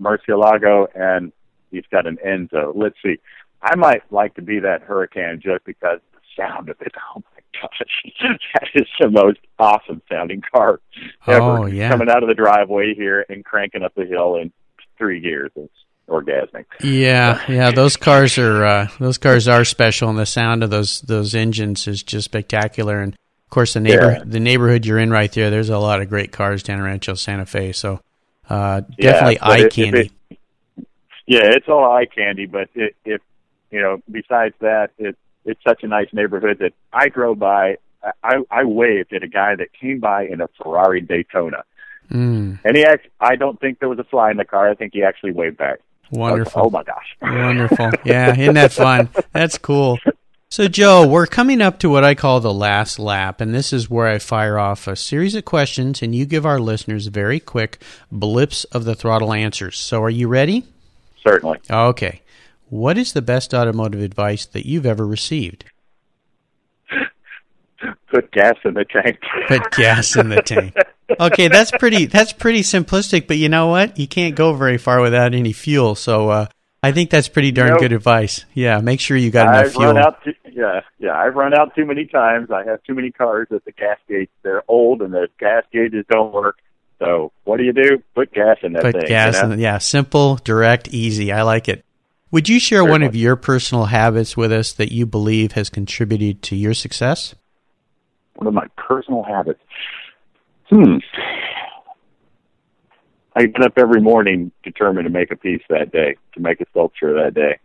Murcielago, 0.00 0.86
and 0.94 1.32
he's 1.70 1.84
got 1.90 2.06
an 2.06 2.18
Enzo. 2.24 2.72
Let's 2.74 2.96
see. 3.02 3.18
I 3.62 3.76
might 3.76 4.02
like 4.10 4.34
to 4.34 4.42
be 4.42 4.58
that 4.60 4.82
hurricane 4.82 5.40
just 5.42 5.64
because 5.64 6.00
the 6.12 6.20
sound 6.42 6.68
of 6.68 6.76
it. 6.80 6.92
Oh 7.16 7.22
my 7.34 7.60
gosh, 7.60 7.82
that 8.54 8.68
is 8.74 8.88
the 8.98 9.08
most 9.10 9.38
awesome 9.58 10.02
sounding 10.10 10.42
car 10.52 10.80
ever. 11.26 11.40
Oh, 11.42 11.66
yeah. 11.66 11.90
Coming 11.90 12.08
out 12.10 12.22
of 12.22 12.28
the 12.28 12.34
driveway 12.34 12.94
here 12.94 13.24
and 13.28 13.44
cranking 13.44 13.82
up 13.82 13.94
the 13.94 14.04
hill 14.04 14.36
in 14.36 14.52
three 14.98 15.20
gears. 15.20 15.50
It's 15.54 15.72
orgasmic. 16.08 16.64
Yeah, 16.82 17.40
yeah, 17.48 17.70
those 17.70 17.96
cars 17.96 18.36
are 18.38 18.64
uh, 18.64 18.88
those 18.98 19.18
cars 19.18 19.46
are 19.48 19.64
special, 19.64 20.08
and 20.08 20.18
the 20.18 20.26
sound 20.26 20.62
of 20.64 20.70
those 20.70 21.00
those 21.02 21.34
engines 21.34 21.86
is 21.86 22.02
just 22.02 22.24
spectacular. 22.24 23.00
And 23.00 23.14
of 23.14 23.50
course, 23.50 23.74
the 23.74 23.80
neighbor 23.80 24.12
Yeah. 24.18 24.22
the 24.24 24.40
neighborhood 24.40 24.84
you're 24.86 24.98
in 24.98 25.10
right 25.10 25.30
there, 25.32 25.50
there's 25.50 25.68
a 25.70 25.78
lot 25.78 26.00
of 26.02 26.08
great 26.08 26.32
cars 26.32 26.62
down 26.64 26.78
in 26.78 26.84
Rancho 26.84 27.14
Santa 27.14 27.46
Fe. 27.46 27.70
So 27.72 28.00
uh, 28.50 28.80
definitely 28.98 29.38
but 29.40 29.48
eye 29.50 29.68
candy. 29.68 30.10
it- 30.30 30.38
yeah, 31.26 31.42
it's 31.44 31.68
all 31.68 31.84
eye 31.84 32.06
candy. 32.06 32.46
But 32.46 32.68
it, 32.74 32.96
if 33.04 33.20
you 33.72 33.80
know, 33.80 34.00
besides 34.10 34.54
that, 34.60 34.90
it 34.98 35.16
it's 35.44 35.60
such 35.66 35.82
a 35.82 35.88
nice 35.88 36.08
neighborhood 36.12 36.58
that 36.60 36.72
I 36.92 37.08
drove 37.08 37.40
by. 37.40 37.78
I 38.22 38.36
I 38.50 38.64
waved 38.64 39.12
at 39.12 39.24
a 39.24 39.28
guy 39.28 39.56
that 39.56 39.72
came 39.72 39.98
by 39.98 40.26
in 40.26 40.40
a 40.40 40.48
Ferrari 40.56 41.00
Daytona, 41.00 41.64
Mm, 42.10 42.58
and 42.64 42.76
he 42.76 42.84
act, 42.84 43.06
I 43.20 43.36
don't 43.36 43.58
think 43.58 43.78
there 43.78 43.88
was 43.88 43.98
a 43.98 44.04
fly 44.04 44.30
in 44.30 44.36
the 44.36 44.44
car. 44.44 44.68
I 44.68 44.74
think 44.74 44.92
he 44.92 45.02
actually 45.02 45.32
waved 45.32 45.56
back. 45.56 45.78
Wonderful. 46.10 46.66
oh 46.66 46.70
my 46.70 46.82
gosh. 46.82 47.16
Wonderful. 47.22 47.90
Yeah, 48.04 48.36
isn't 48.38 48.54
that 48.54 48.72
fun? 48.72 49.08
That's 49.32 49.56
cool. 49.56 49.98
So, 50.50 50.68
Joe, 50.68 51.06
we're 51.06 51.26
coming 51.26 51.62
up 51.62 51.78
to 51.78 51.88
what 51.88 52.04
I 52.04 52.14
call 52.14 52.40
the 52.40 52.52
last 52.52 52.98
lap, 52.98 53.40
and 53.40 53.54
this 53.54 53.72
is 53.72 53.88
where 53.88 54.06
I 54.06 54.18
fire 54.18 54.58
off 54.58 54.86
a 54.86 54.94
series 54.94 55.34
of 55.34 55.46
questions, 55.46 56.02
and 56.02 56.14
you 56.14 56.26
give 56.26 56.44
our 56.44 56.58
listeners 56.60 57.06
very 57.06 57.40
quick 57.40 57.82
blips 58.10 58.64
of 58.64 58.84
the 58.84 58.94
throttle 58.94 59.32
answers. 59.32 59.78
So, 59.78 60.02
are 60.02 60.10
you 60.10 60.28
ready? 60.28 60.66
Certainly. 61.26 61.60
Okay. 61.70 62.20
What 62.72 62.96
is 62.96 63.12
the 63.12 63.20
best 63.20 63.52
automotive 63.52 64.00
advice 64.00 64.46
that 64.46 64.64
you've 64.64 64.86
ever 64.86 65.06
received? 65.06 65.66
Put 68.10 68.32
gas 68.32 68.54
in 68.64 68.72
the 68.72 68.86
tank. 68.86 69.18
Put 69.46 69.70
gas 69.72 70.16
in 70.16 70.30
the 70.30 70.40
tank. 70.40 70.74
Okay, 71.20 71.48
that's 71.48 71.70
pretty. 71.72 72.06
That's 72.06 72.32
pretty 72.32 72.60
simplistic, 72.62 73.26
but 73.26 73.36
you 73.36 73.50
know 73.50 73.66
what? 73.66 73.98
You 73.98 74.08
can't 74.08 74.34
go 74.34 74.54
very 74.54 74.78
far 74.78 75.02
without 75.02 75.34
any 75.34 75.52
fuel. 75.52 75.94
So, 75.94 76.30
uh, 76.30 76.46
I 76.82 76.92
think 76.92 77.10
that's 77.10 77.28
pretty 77.28 77.52
darn 77.52 77.72
Nope. 77.72 77.80
good 77.80 77.92
advice. 77.92 78.46
Yeah, 78.54 78.80
make 78.80 79.00
sure 79.00 79.18
you 79.18 79.30
got 79.30 79.48
enough 79.48 79.66
I've 79.66 79.72
fuel. 79.72 79.86
run 79.92 79.98
out. 79.98 80.24
Too, 80.24 80.32
yeah, 80.50 80.80
yeah. 80.98 81.14
I've 81.14 81.34
run 81.34 81.52
out 81.52 81.74
too 81.74 81.84
many 81.84 82.06
times. 82.06 82.50
I 82.50 82.64
have 82.64 82.82
too 82.84 82.94
many 82.94 83.10
cars 83.10 83.48
that 83.50 83.66
the 83.66 83.72
gas 83.72 83.98
gauge 84.08 84.30
they're 84.42 84.62
old 84.66 85.02
and 85.02 85.12
the 85.12 85.28
gas 85.38 85.64
gauges 85.70 86.06
don't 86.10 86.32
work. 86.32 86.56
So 87.00 87.32
what 87.44 87.58
do 87.58 87.64
you 87.64 87.74
do? 87.74 88.02
Put 88.14 88.32
gas 88.32 88.56
in 88.62 88.72
that 88.72 88.82
Put 88.82 88.94
thing. 88.94 89.08
gas 89.08 89.34
you 89.34 89.42
know? 89.42 89.50
in. 89.52 89.56
The, 89.58 89.62
yeah, 89.62 89.76
simple, 89.76 90.36
direct, 90.36 90.88
easy. 90.88 91.32
I 91.32 91.42
like 91.42 91.68
it. 91.68 91.84
Would 92.32 92.48
you 92.48 92.58
share 92.58 92.80
Very 92.80 92.90
one 92.90 93.02
of 93.02 93.14
your 93.14 93.36
personal 93.36 93.84
habits 93.84 94.38
with 94.38 94.50
us 94.50 94.72
that 94.72 94.90
you 94.90 95.04
believe 95.04 95.52
has 95.52 95.68
contributed 95.68 96.42
to 96.44 96.56
your 96.56 96.72
success? 96.72 97.34
One 98.36 98.46
of 98.46 98.54
my 98.54 98.66
personal 98.76 99.22
habits. 99.22 99.60
Hmm. 100.70 100.96
I 103.36 103.46
get 103.46 103.62
up 103.62 103.74
every 103.76 104.00
morning 104.00 104.50
determined 104.62 105.04
to 105.04 105.10
make 105.10 105.30
a 105.30 105.36
piece 105.36 105.60
that 105.68 105.92
day, 105.92 106.16
to 106.34 106.40
make 106.40 106.60
a 106.62 106.66
sculpture 106.70 107.22
that 107.22 107.34
day, 107.34 107.58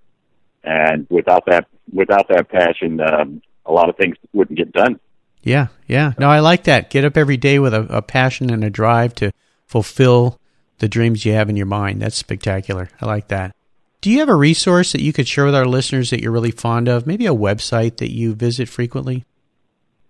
and 0.63 1.07
without 1.09 1.45
that, 1.45 1.67
without 1.91 2.27
that 2.27 2.49
passion, 2.49 2.99
um, 2.99 3.41
a 3.65 3.71
lot 3.71 3.89
of 3.89 3.95
things 3.95 4.17
wouldn't 4.33 4.57
get 4.57 4.73
done. 4.73 4.99
Yeah, 5.43 5.67
yeah. 5.87 6.13
No, 6.19 6.29
I 6.29 6.39
like 6.39 6.65
that. 6.65 6.89
Get 6.89 7.05
up 7.05 7.15
every 7.15 7.37
day 7.37 7.59
with 7.59 7.73
a, 7.73 7.83
a 7.89 8.01
passion 8.01 8.49
and 8.49 8.63
a 8.65 8.69
drive 8.69 9.15
to 9.15 9.31
fulfill 9.65 10.39
the 10.79 10.89
dreams 10.89 11.25
you 11.25 11.33
have 11.33 11.49
in 11.49 11.55
your 11.55 11.65
mind. 11.65 12.01
That's 12.01 12.17
spectacular. 12.17 12.89
I 13.01 13.05
like 13.05 13.29
that. 13.29 13.56
Do 14.01 14.11
you 14.11 14.19
have 14.19 14.29
a 14.29 14.35
resource 14.35 14.91
that 14.91 15.01
you 15.01 15.11
could 15.11 15.27
share 15.27 15.45
with 15.45 15.55
our 15.55 15.65
listeners 15.65 16.11
that 16.11 16.21
you're 16.21 16.31
really 16.31 16.51
fond 16.51 16.87
of? 16.87 17.07
Maybe 17.07 17.25
a 17.25 17.33
website 17.33 17.97
that 17.97 18.11
you 18.11 18.35
visit 18.35 18.69
frequently? 18.69 19.25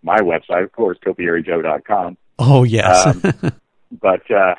My 0.04 0.20
website, 0.20 0.64
of 0.64 0.72
course, 0.72 0.98
topiaryjoe.com. 1.06 2.18
Oh, 2.40 2.64
yes. 2.64 3.06
Um, 3.06 3.22
but 4.02 4.30
uh, 4.30 4.56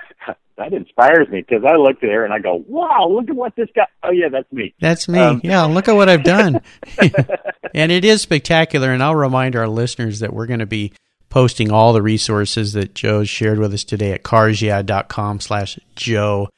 that 0.58 0.72
inspires 0.72 1.28
me 1.28 1.44
because 1.46 1.64
I 1.64 1.76
look 1.76 2.00
there 2.00 2.24
and 2.24 2.34
I 2.34 2.40
go, 2.40 2.64
"Wow, 2.66 3.08
look 3.10 3.30
at 3.30 3.36
what 3.36 3.54
this 3.56 3.68
guy." 3.74 3.86
Oh 4.02 4.10
yeah, 4.10 4.28
that's 4.28 4.50
me. 4.52 4.74
That's 4.80 5.08
me. 5.08 5.18
Um, 5.18 5.40
yeah, 5.44 5.64
look 5.64 5.88
at 5.88 5.94
what 5.94 6.08
I've 6.08 6.24
done. 6.24 6.60
and 7.74 7.92
it 7.92 8.04
is 8.04 8.20
spectacular. 8.20 8.90
And 8.90 9.02
I'll 9.02 9.14
remind 9.14 9.56
our 9.56 9.68
listeners 9.68 10.18
that 10.18 10.32
we're 10.32 10.46
going 10.46 10.58
to 10.58 10.66
be 10.66 10.92
posting 11.30 11.70
all 11.70 11.92
the 11.92 12.02
resources 12.02 12.72
that 12.72 12.94
Joe 12.94 13.24
shared 13.24 13.58
with 13.58 13.72
us 13.72 13.84
today 13.84 14.12
at 14.12 14.24
carsyeah.com 14.24 15.40
slash 15.40 15.78
Joe. 15.94 16.48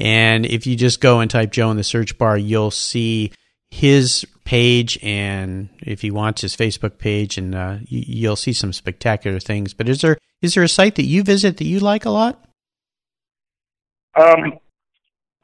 And 0.00 0.46
if 0.46 0.66
you 0.66 0.76
just 0.76 1.00
go 1.00 1.20
and 1.20 1.30
type 1.30 1.50
Joe 1.52 1.70
in 1.70 1.76
the 1.76 1.84
search 1.84 2.16
bar, 2.18 2.36
you'll 2.36 2.70
see 2.70 3.32
his 3.70 4.26
page 4.44 4.98
and 5.02 5.68
if 5.82 6.00
he 6.02 6.10
wants 6.10 6.42
his 6.42 6.56
Facebook 6.56 6.98
page 6.98 7.38
and 7.38 7.54
uh, 7.54 7.76
you, 7.86 8.02
you'll 8.06 8.36
see 8.36 8.52
some 8.52 8.72
spectacular 8.72 9.38
things. 9.38 9.74
But 9.74 9.88
is 9.88 10.00
there 10.00 10.18
is 10.42 10.54
there 10.54 10.64
a 10.64 10.68
site 10.68 10.96
that 10.96 11.04
you 11.04 11.22
visit 11.22 11.58
that 11.58 11.66
you 11.66 11.78
like 11.80 12.04
a 12.04 12.10
lot? 12.10 12.42
Um, 14.18 14.58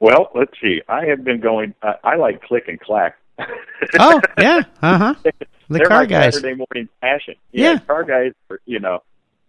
well, 0.00 0.30
let's 0.34 0.52
see. 0.60 0.80
I 0.88 1.06
have 1.06 1.22
been 1.24 1.40
going. 1.40 1.74
Uh, 1.82 1.94
I 2.02 2.16
like 2.16 2.42
Click 2.42 2.64
and 2.68 2.80
Clack. 2.80 3.16
Oh, 3.98 4.22
yeah. 4.38 4.62
Uh-huh. 4.80 5.14
The 5.22 5.32
They're 5.68 5.86
car 5.86 6.00
my 6.00 6.06
guys. 6.06 6.34
Saturday 6.36 6.54
morning 6.56 6.88
passion. 7.02 7.34
Yeah. 7.52 7.78
car 7.80 8.04
guys. 8.04 8.32
are- 8.50 8.60
You 8.64 8.80
know, 8.80 9.02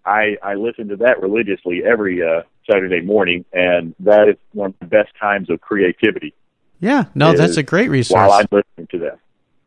I 0.07 0.37
I 0.41 0.53
listen 0.55 0.87
to 0.89 0.95
that 0.97 1.21
religiously 1.21 1.83
every 1.85 2.23
uh, 2.23 2.43
Saturday 2.69 3.01
morning, 3.01 3.45
and 3.53 3.93
that 3.99 4.29
is 4.29 4.37
one 4.53 4.69
of 4.71 4.79
the 4.79 4.85
best 4.85 5.09
times 5.19 5.49
of 5.49 5.59
creativity 5.61 6.33
Yeah. 6.79 7.05
No, 7.15 7.33
that's 7.33 7.57
a 7.57 7.63
great 7.63 7.89
resource. 7.89 8.17
while 8.17 8.31
I'm 8.33 8.47
listening 8.51 8.87
to 8.91 8.99
that, 8.99 9.19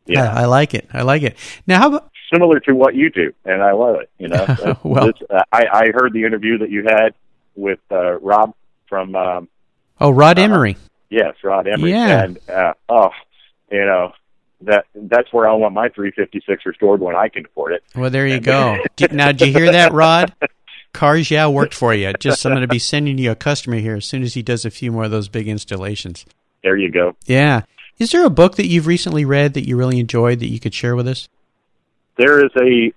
Yeah, 0.07 0.23
Yeah, 0.23 0.33
I 0.33 0.45
like 0.45 0.73
it. 0.73 0.87
I 0.93 1.03
like 1.03 1.23
it. 1.23 1.37
Now, 1.67 1.79
how 1.79 1.87
about 1.89 2.09
similar 2.33 2.59
to 2.61 2.73
what 2.73 2.95
you 2.95 3.09
do, 3.09 3.33
and 3.45 3.61
I 3.61 3.71
love 3.73 3.97
it. 4.01 4.09
You 4.17 4.29
know, 4.29 4.43
Uh, 4.47 4.75
Well- 4.83 5.07
this, 5.07 5.15
uh, 5.29 5.43
I 5.51 5.63
I 5.71 5.85
heard 5.93 6.11
the 6.13 6.23
interview 6.25 6.57
that 6.59 6.69
you 6.69 6.83
had 6.83 7.13
with 7.55 7.79
uh, 7.91 8.19
Rob 8.19 8.53
from 8.89 9.15
um, 9.15 9.47
oh 9.99 10.09
Rod 10.11 10.37
Uh-huh. 10.39 10.45
Emory? 10.45 10.77
yes, 11.09 11.35
Rod 11.43 11.67
Emory, 11.67 11.91
Yeah. 11.91 12.23
and 12.23 12.39
uh, 12.49 12.73
oh, 12.89 13.09
you 13.71 13.85
know. 13.85 14.13
That 14.63 14.85
that's 14.93 15.31
where 15.33 15.49
I 15.49 15.53
want 15.53 15.73
my 15.73 15.89
356 15.89 16.65
restored 16.65 17.01
when 17.01 17.15
I 17.15 17.29
can 17.29 17.45
afford 17.45 17.73
it. 17.73 17.83
Well, 17.95 18.09
there 18.09 18.27
you 18.27 18.39
go. 18.39 18.77
Now, 19.11 19.31
did 19.31 19.47
you 19.47 19.53
hear 19.53 19.71
that, 19.71 19.91
Rod? 19.91 20.33
Cars, 20.93 21.31
yeah, 21.31 21.47
worked 21.47 21.73
for 21.73 21.93
you. 21.93 22.13
Just 22.19 22.45
I'm 22.45 22.51
going 22.51 22.61
to 22.61 22.67
be 22.67 22.79
sending 22.79 23.17
you 23.17 23.31
a 23.31 23.35
customer 23.35 23.77
here 23.77 23.95
as 23.95 24.05
soon 24.05 24.23
as 24.23 24.33
he 24.33 24.43
does 24.43 24.65
a 24.65 24.69
few 24.69 24.91
more 24.91 25.05
of 25.05 25.11
those 25.11 25.29
big 25.29 25.47
installations. 25.47 26.25
There 26.63 26.77
you 26.77 26.91
go. 26.91 27.15
Yeah. 27.25 27.61
Is 27.97 28.11
there 28.11 28.25
a 28.25 28.29
book 28.29 28.55
that 28.55 28.67
you've 28.67 28.87
recently 28.87 29.25
read 29.25 29.53
that 29.53 29.67
you 29.67 29.77
really 29.77 29.99
enjoyed 29.99 30.39
that 30.39 30.49
you 30.49 30.59
could 30.59 30.73
share 30.73 30.95
with 30.95 31.07
us? 31.07 31.29
There 32.17 32.45
is 32.45 32.51
a 32.59 32.93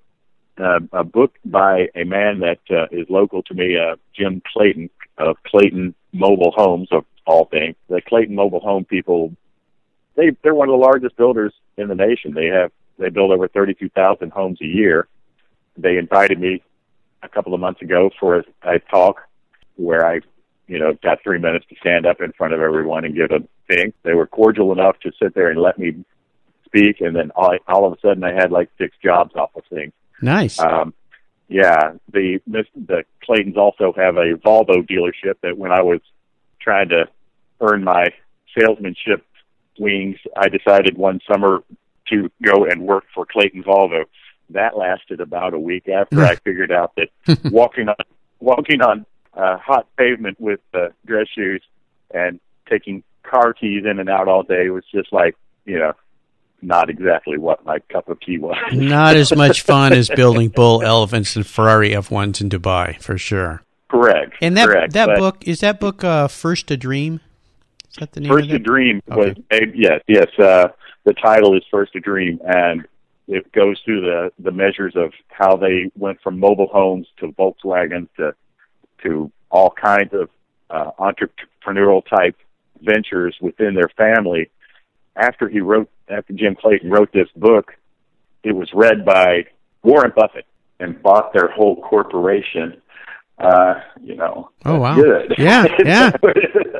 uh, 0.56 0.80
a 0.92 1.04
book 1.04 1.34
by 1.44 1.88
a 1.94 2.04
man 2.04 2.40
that 2.40 2.60
uh, 2.70 2.86
is 2.92 3.06
local 3.08 3.42
to 3.42 3.54
me, 3.54 3.76
uh, 3.76 3.96
Jim 4.16 4.40
Clayton 4.52 4.88
of 5.18 5.36
Clayton 5.44 5.94
Mobile 6.12 6.52
Homes 6.54 6.88
of 6.92 7.04
all 7.26 7.46
things. 7.46 7.74
The 7.88 8.00
Clayton 8.00 8.34
Mobile 8.34 8.60
Home 8.60 8.84
people, 8.84 9.34
they 10.16 10.36
they're 10.42 10.54
one 10.54 10.68
of 10.68 10.72
the 10.72 10.84
largest 10.84 11.16
builders 11.16 11.52
in 11.76 11.88
the 11.88 11.94
nation. 11.94 12.34
They 12.34 12.46
have 12.46 12.70
they 12.98 13.08
build 13.10 13.30
over 13.30 13.48
thirty 13.48 13.74
two 13.74 13.88
thousand 13.88 14.32
homes 14.32 14.58
a 14.60 14.66
year. 14.66 15.08
They 15.76 15.96
invited 15.96 16.38
me 16.38 16.62
a 17.22 17.28
couple 17.28 17.54
of 17.54 17.60
months 17.60 17.82
ago 17.82 18.10
for 18.20 18.36
a, 18.36 18.44
a 18.62 18.78
talk 18.78 19.22
where 19.76 20.06
I, 20.06 20.20
you 20.68 20.78
know, 20.78 20.92
got 21.02 21.22
three 21.22 21.38
minutes 21.38 21.66
to 21.70 21.76
stand 21.80 22.06
up 22.06 22.20
in 22.20 22.32
front 22.32 22.54
of 22.54 22.60
everyone 22.60 23.04
and 23.04 23.14
give 23.14 23.30
a 23.32 23.40
thing. 23.66 23.92
They 24.04 24.14
were 24.14 24.26
cordial 24.26 24.72
enough 24.72 25.00
to 25.00 25.10
sit 25.20 25.34
there 25.34 25.50
and 25.50 25.60
let 25.60 25.78
me 25.78 26.04
speak, 26.64 27.00
and 27.00 27.16
then 27.16 27.32
all, 27.34 27.56
all 27.66 27.86
of 27.86 27.92
a 27.92 28.00
sudden 28.00 28.22
I 28.22 28.32
had 28.32 28.52
like 28.52 28.70
six 28.78 28.96
jobs 29.02 29.34
off 29.34 29.50
of 29.56 29.64
things. 29.68 29.92
Nice. 30.22 30.60
Um, 30.60 30.94
yeah, 31.48 31.92
the 32.12 32.40
the 32.46 33.04
Claytons 33.28 33.56
also 33.56 33.92
have 33.96 34.16
a 34.16 34.34
Volvo 34.44 34.88
dealership 34.88 35.34
that 35.42 35.58
when 35.58 35.72
I 35.72 35.82
was 35.82 36.00
trying 36.60 36.88
to 36.90 37.08
earn 37.60 37.84
my 37.84 38.06
salesmanship 38.58 39.24
wings, 39.78 40.16
I 40.36 40.48
decided 40.48 40.96
one 40.96 41.20
summer 41.30 41.62
to 42.08 42.30
go 42.42 42.64
and 42.64 42.82
work 42.82 43.04
for 43.14 43.26
Clayton 43.26 43.64
Volvo. 43.64 44.04
That 44.50 44.76
lasted 44.76 45.20
about 45.20 45.54
a 45.54 45.58
week 45.58 45.88
after 45.88 46.24
I 46.24 46.36
figured 46.36 46.70
out 46.70 46.94
that 46.96 47.40
walking 47.50 47.88
on 47.88 47.96
walking 48.40 48.82
on 48.82 49.06
uh, 49.34 49.56
hot 49.56 49.86
pavement 49.96 50.40
with 50.40 50.60
uh, 50.74 50.88
dress 51.06 51.26
shoes 51.34 51.62
and 52.12 52.40
taking 52.68 53.02
car 53.22 53.54
keys 53.54 53.84
in 53.90 53.98
and 53.98 54.08
out 54.08 54.28
all 54.28 54.42
day 54.42 54.68
was 54.68 54.84
just 54.92 55.12
like 55.12 55.34
you 55.64 55.78
know 55.78 55.92
not 56.64 56.90
exactly 56.90 57.38
what 57.38 57.64
my 57.64 57.78
cup 57.90 58.08
of 58.08 58.18
tea 58.20 58.38
was. 58.38 58.56
Not 58.72 59.16
as 59.16 59.34
much 59.36 59.60
fun 59.62 59.92
as 59.92 60.08
building 60.08 60.48
bull 60.48 60.82
elephants 60.82 61.36
and 61.36 61.46
Ferrari 61.46 61.90
F1s 61.90 62.40
in 62.40 62.48
Dubai, 62.48 63.00
for 63.02 63.18
sure. 63.18 63.62
Correct. 63.90 64.34
And 64.40 64.56
that 64.56 64.68
correct. 64.68 64.92
that 64.94 65.06
But 65.06 65.18
book 65.18 65.46
is 65.46 65.60
that 65.60 65.78
book 65.78 66.02
uh, 66.02 66.28
First 66.28 66.70
a 66.70 66.76
Dream? 66.76 67.20
Is 67.20 67.20
that 67.20 67.20
the 67.20 67.20
name 67.20 67.83
First 67.98 68.16
of 68.18 68.24
a? 68.54 68.58
Dream 68.58 69.00
Okay. 69.10 69.16
was 69.28 69.36
made, 69.50 69.72
yes, 69.74 70.00
yes. 70.08 70.26
Uh, 70.38 70.68
the 71.04 71.14
title 71.14 71.56
is 71.56 71.62
First 71.70 71.94
a 71.94 72.00
Dream, 72.00 72.40
and 72.44 72.86
it 73.28 73.50
goes 73.52 73.80
through 73.84 74.00
the 74.02 74.32
the 74.38 74.50
measures 74.50 74.94
of 74.96 75.12
how 75.28 75.56
they 75.56 75.90
went 75.96 76.20
from 76.22 76.38
mobile 76.38 76.68
homes 76.68 77.06
to 77.18 77.28
Volkswagen 77.32 78.08
to 78.16 78.34
to 79.02 79.30
all 79.50 79.70
kinds 79.70 80.12
of 80.12 80.28
uh, 80.70 80.90
entrepreneurial 80.98 82.02
type 82.08 82.36
ventures 82.82 83.36
within 83.40 83.74
their 83.74 83.88
family. 83.96 84.50
After 85.16 85.48
he 85.48 85.60
wrote, 85.60 85.88
after 86.08 86.32
Jim 86.32 86.56
Clayton 86.56 86.90
wrote 86.90 87.12
this 87.12 87.28
book, 87.36 87.72
it 88.42 88.52
was 88.52 88.68
read 88.74 89.04
by 89.04 89.44
Warren 89.82 90.12
Buffett 90.16 90.46
and 90.80 91.00
bought 91.02 91.32
their 91.32 91.48
whole 91.48 91.80
corporation. 91.82 92.80
Uh, 93.38 93.74
you 94.02 94.14
know, 94.16 94.50
Oh, 94.64 94.78
wow. 94.80 94.94
good. 94.96 95.34
Yeah, 95.38 95.66
yeah. 95.84 96.10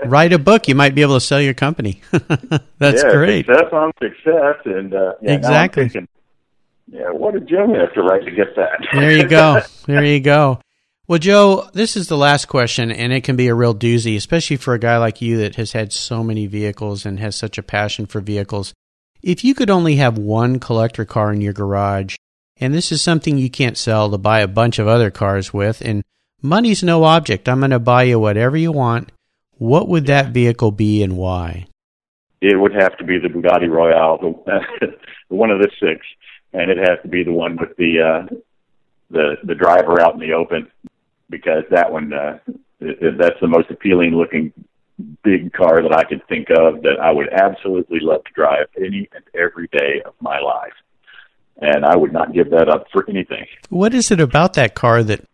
Write 0.06 0.32
a 0.32 0.38
book, 0.38 0.68
you 0.68 0.74
might 0.74 0.94
be 0.94 1.02
able 1.02 1.14
to 1.14 1.20
sell 1.20 1.40
your 1.40 1.54
company. 1.54 2.00
That's 2.78 3.02
yeah, 3.02 3.12
great. 3.12 3.46
Success 3.46 3.72
on 3.72 3.92
success, 4.00 4.56
and 4.64 4.94
uh, 4.94 5.14
yeah, 5.22 5.32
Exactly. 5.32 5.84
thinking, 5.84 6.08
yeah, 6.88 7.10
what 7.10 7.34
did 7.34 7.48
Jim 7.48 7.70
have 7.74 7.92
to 7.94 8.02
write 8.02 8.24
to 8.24 8.30
get 8.30 8.54
that? 8.56 8.86
There 8.92 9.10
you 9.10 9.26
go. 9.26 9.60
There 9.86 10.04
you 10.04 10.20
go. 10.20 10.60
Well, 11.06 11.18
Joe, 11.18 11.68
this 11.74 11.96
is 11.96 12.08
the 12.08 12.16
last 12.16 12.46
question, 12.46 12.90
and 12.90 13.12
it 13.12 13.24
can 13.24 13.36
be 13.36 13.48
a 13.48 13.54
real 13.54 13.74
doozy, 13.74 14.16
especially 14.16 14.56
for 14.56 14.72
a 14.72 14.78
guy 14.78 14.96
like 14.96 15.20
you 15.20 15.36
that 15.38 15.56
has 15.56 15.72
had 15.72 15.92
so 15.92 16.24
many 16.24 16.46
vehicles 16.46 17.04
and 17.04 17.20
has 17.20 17.36
such 17.36 17.58
a 17.58 17.62
passion 17.62 18.06
for 18.06 18.22
vehicles. 18.22 18.72
If 19.22 19.44
you 19.44 19.54
could 19.54 19.68
only 19.68 19.96
have 19.96 20.16
one 20.16 20.58
collector 20.58 21.04
car 21.04 21.30
in 21.32 21.42
your 21.42 21.52
garage, 21.52 22.16
and 22.56 22.72
this 22.72 22.90
is 22.90 23.02
something 23.02 23.36
you 23.36 23.50
can't 23.50 23.76
sell 23.76 24.10
to 24.10 24.16
buy 24.16 24.40
a 24.40 24.48
bunch 24.48 24.78
of 24.78 24.88
other 24.88 25.10
cars 25.10 25.52
with, 25.52 25.82
and 25.82 26.02
money's 26.40 26.82
no 26.82 27.04
object, 27.04 27.50
I'm 27.50 27.58
going 27.60 27.70
to 27.72 27.78
buy 27.78 28.04
you 28.04 28.18
whatever 28.18 28.56
you 28.56 28.72
want, 28.72 29.10
what 29.58 29.88
would 29.88 30.06
that 30.06 30.32
vehicle 30.32 30.70
be 30.70 31.02
and 31.02 31.16
why? 31.16 31.66
It 32.40 32.58
would 32.58 32.74
have 32.74 32.96
to 32.98 33.04
be 33.04 33.18
the 33.18 33.28
Bugatti 33.28 33.70
Royale, 33.70 34.18
the, 34.46 34.96
one 35.28 35.50
of 35.50 35.60
the 35.60 35.70
six, 35.80 36.04
and 36.52 36.70
it 36.70 36.78
has 36.78 36.98
to 37.02 37.08
be 37.08 37.24
the 37.24 37.32
one 37.32 37.56
with 37.56 37.76
the 37.76 38.00
uh, 38.00 38.34
the 39.10 39.36
the 39.44 39.54
driver 39.54 40.00
out 40.00 40.14
in 40.14 40.20
the 40.20 40.32
open 40.32 40.70
because 41.30 41.64
that 41.70 41.90
one 41.90 42.12
uh, 42.12 42.38
that's 42.80 43.40
the 43.40 43.48
most 43.48 43.70
appealing 43.70 44.12
looking 44.14 44.52
big 45.22 45.52
car 45.52 45.82
that 45.82 45.92
I 45.92 46.04
could 46.04 46.26
think 46.28 46.48
of 46.50 46.82
that 46.82 46.98
I 47.00 47.10
would 47.10 47.32
absolutely 47.32 47.98
love 48.00 48.24
to 48.24 48.32
drive 48.32 48.66
any 48.76 49.08
and 49.14 49.24
every 49.34 49.68
day 49.72 50.02
of 50.04 50.14
my 50.20 50.38
life. 50.38 50.72
And 51.60 51.84
I 51.84 51.96
would 51.96 52.12
not 52.12 52.32
give 52.32 52.50
that 52.50 52.68
up 52.68 52.86
for 52.92 53.08
anything. 53.08 53.46
What 53.70 53.94
is 53.94 54.10
it 54.10 54.20
about 54.20 54.54
that 54.54 54.74
car 54.74 55.02
that 55.04 55.24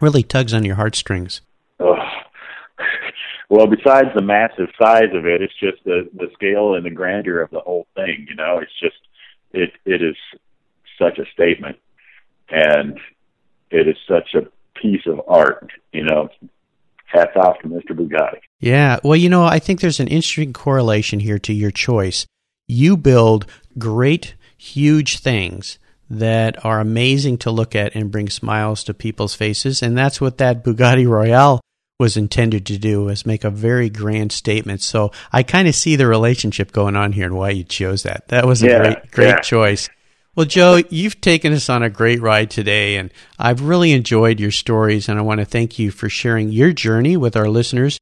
really 0.00 0.22
tugs 0.22 0.54
on 0.54 0.64
your 0.64 0.76
heartstrings? 0.76 1.40
Well, 3.52 3.66
besides 3.66 4.08
the 4.14 4.22
massive 4.22 4.68
size 4.80 5.10
of 5.12 5.26
it, 5.26 5.42
it's 5.42 5.52
just 5.60 5.84
the 5.84 6.08
the 6.14 6.28
scale 6.32 6.74
and 6.74 6.86
the 6.86 6.90
grandeur 6.90 7.42
of 7.42 7.50
the 7.50 7.60
whole 7.60 7.86
thing. 7.94 8.26
You 8.26 8.34
know, 8.34 8.60
it's 8.62 8.72
just 8.80 8.96
it 9.52 9.72
it 9.84 10.00
is 10.00 10.16
such 10.98 11.18
a 11.18 11.30
statement, 11.34 11.76
and 12.48 12.98
it 13.70 13.88
is 13.88 13.96
such 14.08 14.34
a 14.34 14.48
piece 14.80 15.02
of 15.06 15.20
art. 15.28 15.70
You 15.92 16.04
know, 16.04 16.30
hats 17.04 17.36
off 17.36 17.58
to 17.58 17.68
Mr. 17.68 17.90
Bugatti. 17.90 18.40
Yeah, 18.58 19.00
well, 19.04 19.16
you 19.16 19.28
know, 19.28 19.44
I 19.44 19.58
think 19.58 19.80
there's 19.82 20.00
an 20.00 20.08
interesting 20.08 20.54
correlation 20.54 21.20
here 21.20 21.38
to 21.40 21.52
your 21.52 21.70
choice. 21.70 22.24
You 22.68 22.96
build 22.96 23.44
great, 23.76 24.34
huge 24.56 25.18
things 25.18 25.78
that 26.08 26.64
are 26.64 26.80
amazing 26.80 27.36
to 27.38 27.50
look 27.50 27.76
at 27.76 27.94
and 27.94 28.10
bring 28.10 28.30
smiles 28.30 28.82
to 28.84 28.94
people's 28.94 29.34
faces, 29.34 29.82
and 29.82 29.94
that's 29.94 30.22
what 30.22 30.38
that 30.38 30.64
Bugatti 30.64 31.06
Royale 31.06 31.60
was 32.02 32.16
intended 32.16 32.66
to 32.66 32.78
do 32.78 33.04
was 33.04 33.24
make 33.24 33.44
a 33.44 33.50
very 33.50 33.88
grand 33.88 34.32
statement. 34.32 34.82
So 34.82 35.12
I 35.32 35.44
kind 35.44 35.68
of 35.68 35.74
see 35.76 35.94
the 35.94 36.08
relationship 36.08 36.72
going 36.72 36.96
on 36.96 37.12
here 37.12 37.26
and 37.26 37.36
why 37.36 37.50
you 37.50 37.62
chose 37.62 38.02
that. 38.02 38.26
That 38.28 38.44
was 38.44 38.60
a 38.62 38.66
yeah, 38.66 38.78
great, 38.78 39.10
great 39.12 39.28
yeah. 39.28 39.40
choice. 39.40 39.88
Well, 40.34 40.46
Joe, 40.46 40.82
you've 40.90 41.20
taken 41.20 41.52
us 41.52 41.68
on 41.68 41.84
a 41.84 41.90
great 41.90 42.20
ride 42.20 42.50
today, 42.50 42.96
and 42.96 43.12
I've 43.38 43.62
really 43.62 43.92
enjoyed 43.92 44.40
your 44.40 44.50
stories, 44.50 45.08
and 45.08 45.16
I 45.18 45.22
want 45.22 45.40
to 45.40 45.44
thank 45.44 45.78
you 45.78 45.92
for 45.92 46.08
sharing 46.08 46.48
your 46.48 46.72
journey 46.72 47.16
with 47.16 47.36
our 47.36 47.48
listeners. 47.48 47.98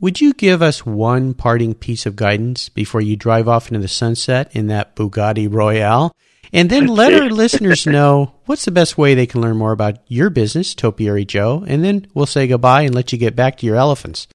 Would 0.00 0.20
you 0.20 0.34
give 0.34 0.60
us 0.60 0.84
one 0.84 1.32
parting 1.32 1.74
piece 1.74 2.04
of 2.04 2.16
guidance 2.16 2.68
before 2.68 3.00
you 3.00 3.16
drive 3.16 3.48
off 3.48 3.68
into 3.68 3.80
the 3.80 3.88
sunset 3.88 4.50
in 4.54 4.66
that 4.66 4.94
Bugatti 4.94 5.48
Royale? 5.50 6.12
And 6.52 6.68
then 6.68 6.86
let 6.86 7.14
our 7.14 7.30
listeners 7.30 7.86
know 7.86 8.34
what's 8.46 8.64
the 8.64 8.70
best 8.70 8.98
way 8.98 9.14
they 9.14 9.26
can 9.26 9.40
learn 9.40 9.56
more 9.56 9.72
about 9.72 9.98
your 10.08 10.30
business, 10.30 10.74
Topiary 10.74 11.24
Joe, 11.24 11.64
and 11.66 11.84
then 11.84 12.06
we'll 12.14 12.26
say 12.26 12.46
goodbye 12.46 12.82
and 12.82 12.94
let 12.94 13.12
you 13.12 13.18
get 13.18 13.36
back 13.36 13.58
to 13.58 13.66
your 13.66 13.76
elephants. 13.76 14.28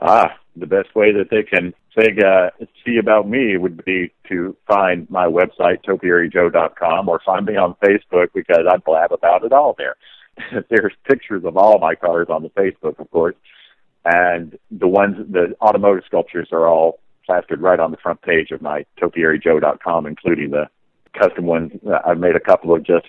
Ah, 0.00 0.36
the 0.56 0.66
best 0.66 0.94
way 0.94 1.12
that 1.12 1.30
they 1.30 1.42
can 1.42 1.72
say 1.98 2.14
uh, 2.24 2.50
see 2.84 2.98
about 2.98 3.28
me 3.28 3.56
would 3.56 3.84
be 3.84 4.12
to 4.28 4.56
find 4.66 5.08
my 5.10 5.26
website 5.26 5.82
topiaryjoe.com 5.84 7.08
or 7.08 7.20
find 7.24 7.46
me 7.46 7.56
on 7.56 7.74
Facebook 7.82 8.28
because 8.34 8.66
I 8.70 8.76
blab 8.78 9.12
about 9.12 9.44
it 9.44 9.52
all 9.52 9.74
there. 9.78 9.96
There's 10.68 10.92
pictures 11.08 11.44
of 11.44 11.56
all 11.56 11.78
my 11.78 11.94
cars 11.94 12.28
on 12.28 12.42
the 12.42 12.50
Facebook, 12.50 12.98
of 12.98 13.10
course, 13.10 13.36
and 14.04 14.58
the 14.70 14.88
ones 14.88 15.16
the 15.30 15.54
automotive 15.60 16.04
sculptures 16.06 16.48
are 16.52 16.68
all 16.68 17.00
plastered 17.24 17.60
right 17.60 17.80
on 17.80 17.90
the 17.90 17.96
front 17.96 18.22
page 18.22 18.50
of 18.50 18.62
my 18.62 18.84
topiaryjoe.com, 19.00 20.06
including 20.06 20.50
the 20.50 20.68
custom 21.18 21.46
ones. 21.46 21.72
I've 22.04 22.18
made 22.18 22.36
a 22.36 22.40
couple 22.40 22.74
of 22.74 22.84
just 22.84 23.08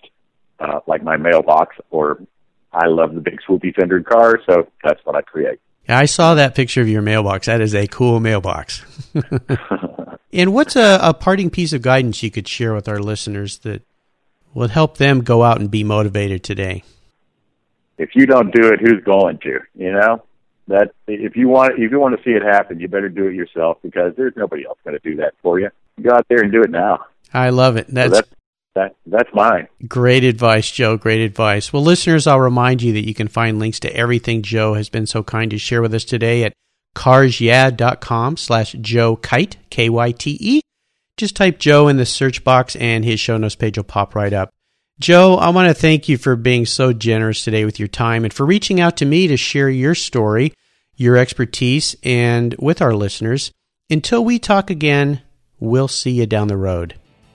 uh, 0.60 0.80
like 0.88 1.04
my 1.04 1.18
mailbox 1.18 1.76
or 1.90 2.20
I 2.72 2.88
love 2.88 3.16
the 3.16 3.22
big 3.22 3.40
swoopy 3.48 3.74
fendered 3.76 4.06
car, 4.06 4.40
so 4.48 4.68
that's 4.84 5.00
what 5.06 5.16
I 5.16 5.22
create. 5.22 5.60
I 5.90 6.06
saw 6.06 6.36
that 6.36 6.54
picture 6.54 6.82
of 6.82 6.90
your 6.90 7.02
mailbox. 7.02 7.48
That 7.48 7.62
is 7.62 7.74
a 7.74 7.88
cool 7.88 8.20
mailbox. 8.20 8.84
and 10.34 10.54
what's 10.54 10.76
a, 10.76 11.00
a, 11.02 11.14
parting 11.14 11.50
piece 11.50 11.72
of 11.72 11.82
guidance 11.82 12.22
you 12.22 12.30
could 12.30 12.48
share 12.48 12.74
with 12.74 12.90
our 12.90 13.00
listeners 13.00 13.60
that 13.60 13.84
will 14.54 14.68
help 14.68 14.98
them 14.98 15.22
go 15.22 15.44
out 15.44 15.62
and 15.62 15.72
be 15.72 15.86
motivated 15.86 16.44
today? 16.44 16.84
If 17.98 18.10
you 18.16 18.26
don't 18.26 18.54
do 18.54 18.68
it, 18.68 18.82
who's 18.82 19.02
going 19.04 19.40
to? 19.40 19.60
You 19.76 19.94
know 19.94 20.24
that 20.68 20.92
if 21.08 21.36
you 21.36 21.48
want 21.48 21.74
if 21.78 21.92
you 21.92 22.00
want 22.00 22.18
to 22.18 22.24
see 22.24 22.32
it 22.32 22.44
happen, 22.44 22.80
you 22.80 22.88
better 22.88 23.10
do 23.10 23.28
it 23.28 23.34
yourself 23.34 23.78
because 23.82 24.14
there's 24.18 24.34
nobody 24.36 24.66
else 24.66 24.78
going 24.84 25.00
to 25.00 25.10
do 25.10 25.16
that 25.18 25.34
for 25.42 25.60
you. 25.60 25.70
Go 26.02 26.14
out 26.14 26.28
there 26.30 26.42
and 26.42 26.52
do 26.52 26.62
it 26.62 26.70
now. 26.70 27.06
I 27.34 27.50
love 27.50 27.78
it. 27.78 27.88
That's, 27.90 28.10
so 28.10 28.16
that's 28.16 28.30
that 28.78 28.96
that's 29.06 29.34
mine. 29.34 29.68
Great 29.88 30.24
advice, 30.24 30.70
Joe. 30.70 30.98
Great 30.98 31.22
advice. 31.22 31.74
Well, 31.74 31.84
listeners, 31.84 32.28
I'll 32.28 32.40
remind 32.40 32.82
you 32.82 32.94
that 32.94 33.08
you 33.08 33.14
can 33.14 33.28
find 33.28 33.58
links 33.58 33.80
to 33.82 33.96
everything 33.96 34.44
Joe 34.44 34.76
has 34.76 34.88
been 34.88 35.08
so 35.08 35.24
kind 35.24 35.50
to 35.52 35.58
share 35.58 35.82
with 35.82 35.94
us 35.94 36.06
today 36.06 36.44
at 36.44 36.54
carsyeah.com 36.96 38.38
slash 38.38 38.74
Joe 38.74 39.18
Kyte, 39.18 39.56
K-Y-T-E. 39.70 40.62
Just 41.18 41.36
type 41.36 41.58
Joe 41.58 41.88
in 41.88 41.98
the 41.98 42.06
search 42.06 42.44
box 42.44 42.76
and 42.76 43.04
his 43.04 43.20
show 43.20 43.38
notes 43.38 43.56
page 43.56 43.78
will 43.78 43.84
pop 43.84 44.14
right 44.14 44.34
up. 44.34 44.52
Joe, 45.00 45.36
I 45.36 45.50
want 45.50 45.68
to 45.68 45.74
thank 45.74 46.08
you 46.08 46.18
for 46.18 46.36
being 46.36 46.66
so 46.66 46.94
generous 46.94 47.44
today 47.44 47.66
with 47.66 47.80
your 47.80 47.88
time 47.88 48.24
and 48.24 48.34
for 48.34 48.46
reaching 48.46 48.80
out 48.80 48.98
to 48.98 49.06
me 49.06 49.28
to 49.28 49.38
share 49.38 49.70
your 49.70 49.96
story, 49.96 50.54
your 50.96 51.18
expertise, 51.18 51.96
and 52.04 52.56
with 52.60 52.82
our 52.82 52.94
listeners. 52.94 53.52
Until 53.90 54.24
we 54.24 54.38
talk 54.38 54.70
again, 54.70 55.22
we'll 55.60 55.88
see 55.88 56.12
you 56.12 56.26
down 56.26 56.48
the 56.48 56.58
road. 56.58 56.96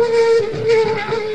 Thank 0.00 1.12
you. 1.12 1.29